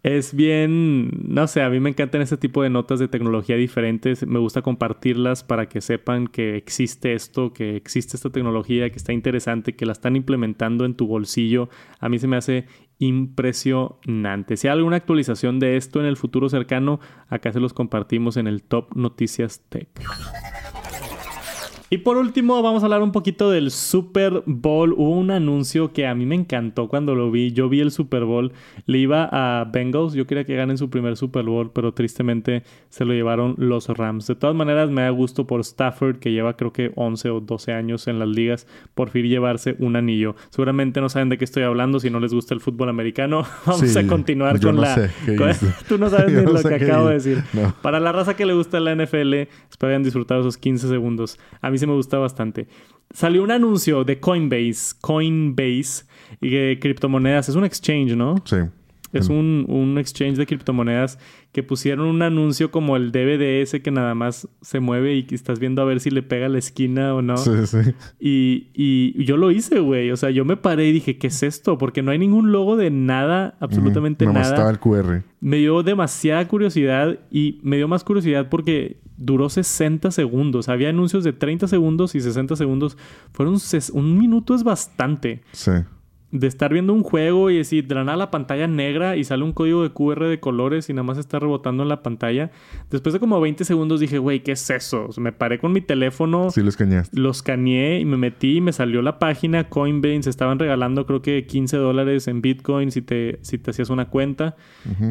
[0.04, 4.26] Es bien, no sé, a mí me encantan este tipo de notas de tecnología diferentes.
[4.26, 9.14] Me gusta compartirlas para que sepan que existe esto, que existe esta tecnología, que está
[9.14, 11.70] interesante, que la están implementando en tu bolsillo.
[12.00, 12.66] A mí se me hace
[12.98, 14.58] impresionante.
[14.58, 18.48] Si hay alguna actualización de esto en el futuro cercano, acá se los compartimos en
[18.48, 19.88] el Top Noticias Tech.
[21.94, 24.94] Y por último, vamos a hablar un poquito del Super Bowl.
[24.94, 27.52] Hubo un anuncio que a mí me encantó cuando lo vi.
[27.52, 28.54] Yo vi el Super Bowl.
[28.86, 30.14] Le iba a Bengals.
[30.14, 34.26] Yo quería que ganen su primer Super Bowl, pero tristemente se lo llevaron los Rams.
[34.26, 37.74] De todas maneras, me da gusto por Stafford, que lleva creo que 11 o 12
[37.74, 40.38] años en las ligas, por fin llevarse un anillo.
[40.50, 42.00] Seguramente no saben de qué estoy hablando.
[42.00, 44.96] Si no les gusta el fútbol americano, vamos a continuar con la.
[45.90, 47.44] Tú no sabes ni lo que acabo de decir.
[47.82, 49.34] Para la raza que le gusta la NFL,
[49.70, 51.38] espero hayan disfrutado esos 15 segundos.
[51.60, 52.68] A mí me gusta bastante.
[53.12, 56.06] Salió un anuncio de Coinbase, Coinbase,
[56.40, 57.50] y de criptomonedas.
[57.50, 58.36] Es un exchange, ¿no?
[58.46, 58.58] Sí.
[59.14, 61.20] Es un, un, exchange de criptomonedas
[61.52, 65.36] que pusieron un anuncio como el DVD ese que nada más se mueve y que
[65.36, 67.36] estás viendo a ver si le pega la esquina o no.
[67.38, 67.78] Sí, sí.
[68.20, 70.12] Y, y yo lo hice, güey.
[70.12, 71.78] O sea, yo me paré y dije, ¿qué es esto?
[71.78, 74.42] Porque no hay ningún logo de nada, absolutamente nada.
[74.42, 75.24] estaba el QR.
[75.42, 80.70] Me dio demasiada curiosidad y me dio más curiosidad porque duró 60 segundos.
[80.70, 82.98] Había anuncios de 30 segundos y 60 segundos.
[83.34, 83.58] Fueron
[83.94, 85.42] un minuto es bastante.
[85.52, 85.72] Sí
[86.32, 89.44] de estar viendo un juego y decir, de la nada la pantalla negra y sale
[89.44, 92.52] un código de QR de colores y nada más está rebotando en la pantalla.
[92.90, 95.10] Después de como 20 segundos dije, güey, ¿qué es eso?
[95.18, 96.50] me paré con mi teléfono.
[96.50, 97.20] Sí, lo escaneaste.
[97.20, 100.30] Lo escaneé y me metí y me salió la página Coinbase.
[100.30, 104.56] Estaban regalando creo que 15 dólares en Bitcoin si te, si te hacías una cuenta.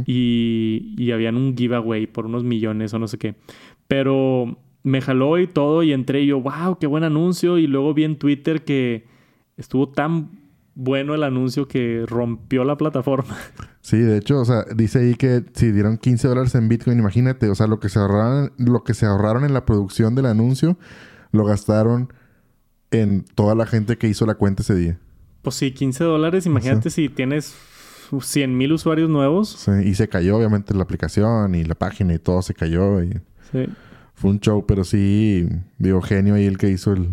[0.07, 3.35] y, y habían un giveaway por unos millones o no sé qué.
[3.89, 7.59] Pero me jaló y todo y entré y yo, wow, qué buen anuncio.
[7.59, 9.05] Y luego vi en Twitter que
[9.59, 10.40] estuvo tan
[10.81, 13.37] bueno el anuncio que rompió la plataforma.
[13.83, 17.49] Sí, de hecho, o sea, dice ahí que si dieron 15 dólares en Bitcoin, imagínate,
[17.49, 20.77] o sea, lo que se ahorraron, lo que se ahorraron en la producción del anuncio,
[21.33, 22.13] lo gastaron
[22.91, 24.99] en toda la gente que hizo la cuenta ese día.
[25.41, 27.57] Pues sí, 15 dólares, imagínate si tienes
[28.21, 29.49] 100 mil usuarios nuevos.
[29.49, 33.03] Sí, y se cayó obviamente la aplicación y la página y todo se cayó.
[33.03, 33.15] Y
[33.51, 33.67] sí.
[34.15, 37.09] Fue un show, pero sí, digo, genio ahí el que hizo el,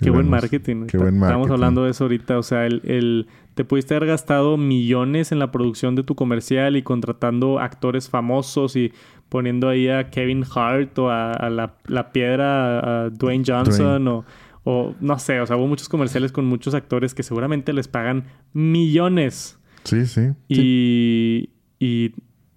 [0.00, 0.86] Qué buen marketing.
[0.86, 1.40] Qué buen marketing.
[1.40, 2.38] Estamos hablando de eso ahorita.
[2.38, 6.76] O sea, el, el, te pudiste haber gastado millones en la producción de tu comercial
[6.76, 8.92] y contratando actores famosos y
[9.28, 14.24] poniendo ahí a Kevin Hart o a, la, la, piedra a Dwayne Johnson o,
[14.64, 15.40] o no sé.
[15.40, 19.58] O sea, hubo muchos comerciales con muchos actores que seguramente les pagan millones.
[19.84, 20.30] Sí, sí.
[20.48, 22.14] Y, y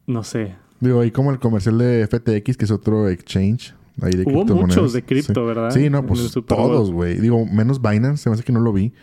[0.08, 0.56] no sé.
[0.80, 5.46] Digo, ahí como el comercial de FTX, que es otro exchange Hubo muchos de cripto,
[5.46, 5.72] ¿verdad?
[5.72, 7.20] Sí, no, pues todos, güey.
[7.20, 8.94] Digo, menos Binance, se me hace que no lo vi.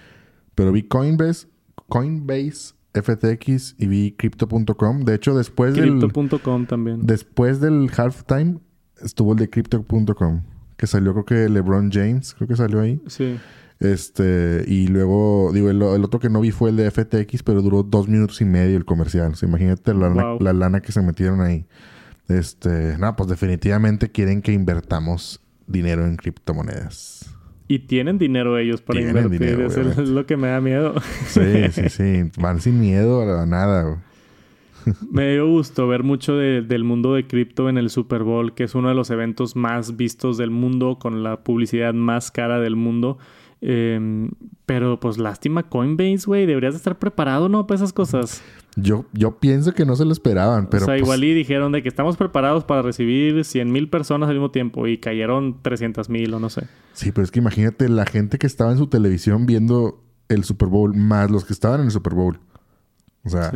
[0.55, 1.47] Pero vi Coinbase,
[1.89, 5.05] Coinbase, FTX y vi Crypto.com.
[5.05, 5.99] De hecho, después del...
[6.01, 7.07] Crypto.com también.
[7.07, 8.59] Después del halftime
[9.03, 10.43] estuvo el de Crypto.com.
[10.77, 13.01] Que salió, creo que LeBron James, creo que salió ahí.
[13.07, 13.37] Sí.
[13.79, 17.83] Este, y luego, digo, el, otro que no vi fue el de FTX, pero duró
[17.83, 19.33] dos minutos y medio el comercial.
[19.33, 21.67] O sea, imagínate la, la lana que se metieron ahí.
[22.31, 27.35] Este, no, pues definitivamente quieren que invertamos dinero en criptomonedas.
[27.67, 29.61] Y tienen dinero ellos para invertir.
[29.61, 30.95] Eso es lo que me da miedo.
[31.27, 31.41] Sí,
[31.73, 32.31] sí, sí.
[32.39, 34.03] Van sin miedo a nada.
[35.11, 38.75] me dio gusto ver mucho del mundo de cripto en el Super Bowl, que es
[38.75, 43.19] uno de los eventos más vistos del mundo, con la publicidad más cara del mundo.
[43.61, 44.31] Em,
[44.67, 46.47] pero pues lástima Coinbase, güey.
[46.47, 47.67] Deberías estar preparado, ¿no?
[47.67, 48.43] Para esas cosas.
[48.77, 50.85] Yo, yo pienso que no se lo esperaban, pero...
[50.85, 54.29] O sea, pues igual y dijeron de que estamos preparados para recibir 100 mil personas
[54.29, 56.67] al mismo tiempo y cayeron 300 mil o no sé.
[56.93, 60.69] Sí, pero es que imagínate la gente que estaba en su televisión viendo el Super
[60.69, 62.39] Bowl más los que estaban en el Super Bowl.
[63.25, 63.53] O sea,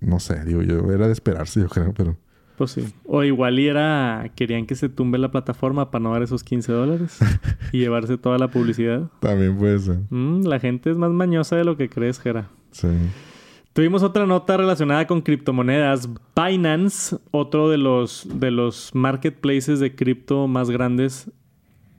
[0.00, 2.16] no sé, digo yo, era de esperarse yo creo, pero...
[2.56, 2.86] Pues sí.
[3.04, 4.32] O igual y era...
[4.34, 7.18] Querían que se tumbe la plataforma para no dar esos 15 dólares
[7.72, 9.10] y llevarse toda la publicidad.
[9.20, 9.98] También puede ser.
[10.08, 12.48] Mm, la gente es más mañosa de lo que crees, Jera.
[12.70, 12.88] Sí.
[13.76, 16.08] Tuvimos otra nota relacionada con criptomonedas.
[16.34, 21.30] Binance, otro de los, de los marketplaces de cripto más grandes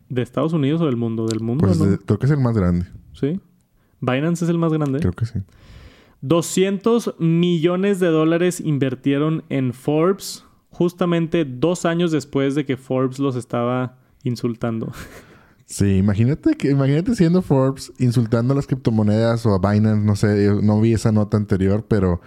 [0.09, 1.28] de Estados Unidos o del mundo.
[1.28, 2.88] Del mundo, pues creo que es el más grande.
[3.13, 3.39] Sí.
[4.01, 4.97] Binance es el más grande.
[4.97, 5.38] Creo que sí.
[6.21, 13.36] 200 millones de dólares invirtieron en Forbes justamente dos años después de que Forbes los
[13.36, 14.91] estaba insultando.
[15.70, 20.45] Sí, imagínate que imagínate siendo Forbes insultando a las criptomonedas o a Binance, no sé,
[20.45, 22.22] yo no vi esa nota anterior, pero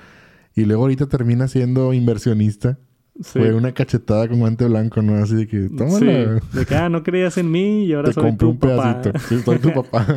[0.54, 2.78] Y luego ahorita termina siendo inversionista.
[3.22, 5.14] Fue una cachetada con guante blanco, ¿no?
[5.22, 6.40] Así de que, tómala.
[6.40, 6.56] Sí.
[6.58, 9.00] De que, ah, no creías en mí y ahora Te soy tu un papá.
[9.02, 9.18] pedacito.
[9.28, 10.06] Sí, soy tu papá.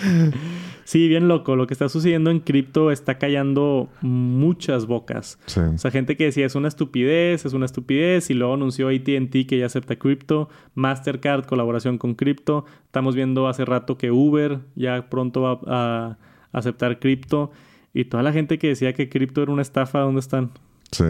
[0.88, 1.54] sí, bien loco.
[1.54, 5.38] Lo que está sucediendo en cripto está callando muchas bocas.
[5.44, 5.60] Sí.
[5.60, 8.30] O sea, gente que decía es una estupidez, es una estupidez.
[8.30, 10.48] Y luego anunció ATT que ya acepta cripto.
[10.74, 12.64] Mastercard, colaboración con cripto.
[12.86, 16.18] Estamos viendo hace rato que Uber ya pronto va a
[16.52, 17.50] aceptar cripto.
[17.92, 20.52] Y toda la gente que decía que cripto era una estafa, ¿dónde están?
[20.90, 21.04] Sí.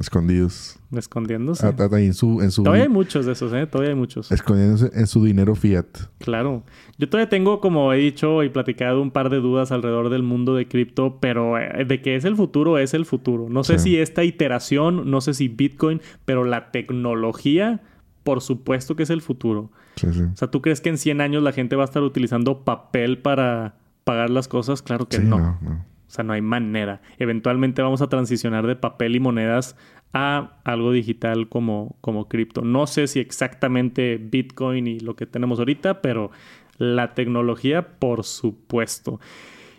[0.00, 0.78] Escondidos.
[0.96, 1.66] Escondiéndose.
[1.66, 2.62] Ah, en su, en su...
[2.62, 3.66] Todavía hay muchos de esos, ¿eh?
[3.66, 4.32] Todavía hay muchos.
[4.32, 5.86] Escondiéndose en su dinero fiat.
[6.18, 6.64] Claro.
[6.96, 10.54] Yo todavía tengo, como he dicho y platicado, un par de dudas alrededor del mundo
[10.54, 13.48] de cripto, pero eh, de que es el futuro, es el futuro.
[13.50, 17.82] No sé si esta iteración, no sé si Bitcoin, pero la tecnología,
[18.24, 19.70] por supuesto que es el futuro.
[19.96, 20.22] Sí, sí.
[20.22, 23.18] O sea, ¿tú crees que en 100 años la gente va a estar utilizando papel
[23.18, 23.74] para
[24.04, 24.80] pagar las cosas?
[24.80, 25.38] Claro que no.
[25.38, 25.89] no, no.
[26.10, 27.02] O sea, no hay manera.
[27.20, 29.76] Eventualmente vamos a transicionar de papel y monedas
[30.12, 32.62] a algo digital como, como cripto.
[32.62, 36.32] No sé si exactamente Bitcoin y lo que tenemos ahorita, pero
[36.78, 39.20] la tecnología, por supuesto.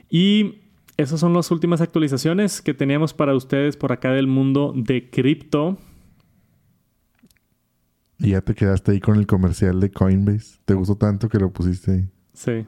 [0.10, 0.62] Y
[0.96, 5.78] esas son las últimas actualizaciones que teníamos para ustedes por acá del mundo de cripto.
[8.20, 10.60] Y ya te quedaste ahí con el comercial de Coinbase.
[10.64, 12.10] ¿Te gustó tanto que lo pusiste ahí?
[12.32, 12.66] Sí.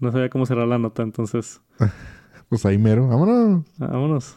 [0.00, 1.62] No sabía cómo cerrar la nota, entonces.
[2.50, 3.64] Pues ahí mero, vámonos.
[3.78, 4.36] Vámonos.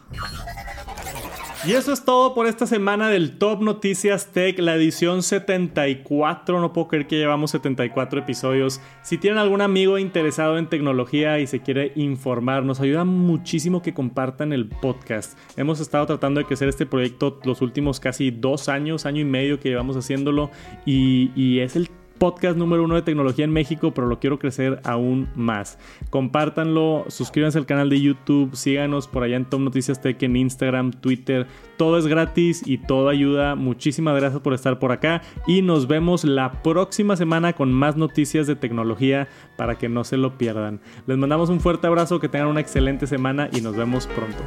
[1.66, 6.60] Y eso es todo por esta semana del Top Noticias Tech, la edición 74.
[6.60, 8.80] No puedo creer que llevamos 74 episodios.
[9.02, 13.94] Si tienen algún amigo interesado en tecnología y se quiere informar, nos ayuda muchísimo que
[13.94, 15.36] compartan el podcast.
[15.56, 19.58] Hemos estado tratando de crecer este proyecto los últimos casi dos años, año y medio
[19.58, 20.52] que llevamos haciéndolo.
[20.86, 21.88] Y, y es el
[22.18, 25.78] podcast número uno de tecnología en México, pero lo quiero crecer aún más.
[26.10, 30.92] Compártanlo, suscríbanse al canal de YouTube, síganos por allá en Tom Noticias Tech en Instagram,
[30.92, 31.46] Twitter.
[31.76, 33.54] Todo es gratis y todo ayuda.
[33.54, 38.46] Muchísimas gracias por estar por acá y nos vemos la próxima semana con más noticias
[38.46, 40.80] de tecnología para que no se lo pierdan.
[41.06, 44.42] Les mandamos un fuerte abrazo, que tengan una excelente semana y nos vemos pronto.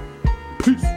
[0.63, 0.96] Peace.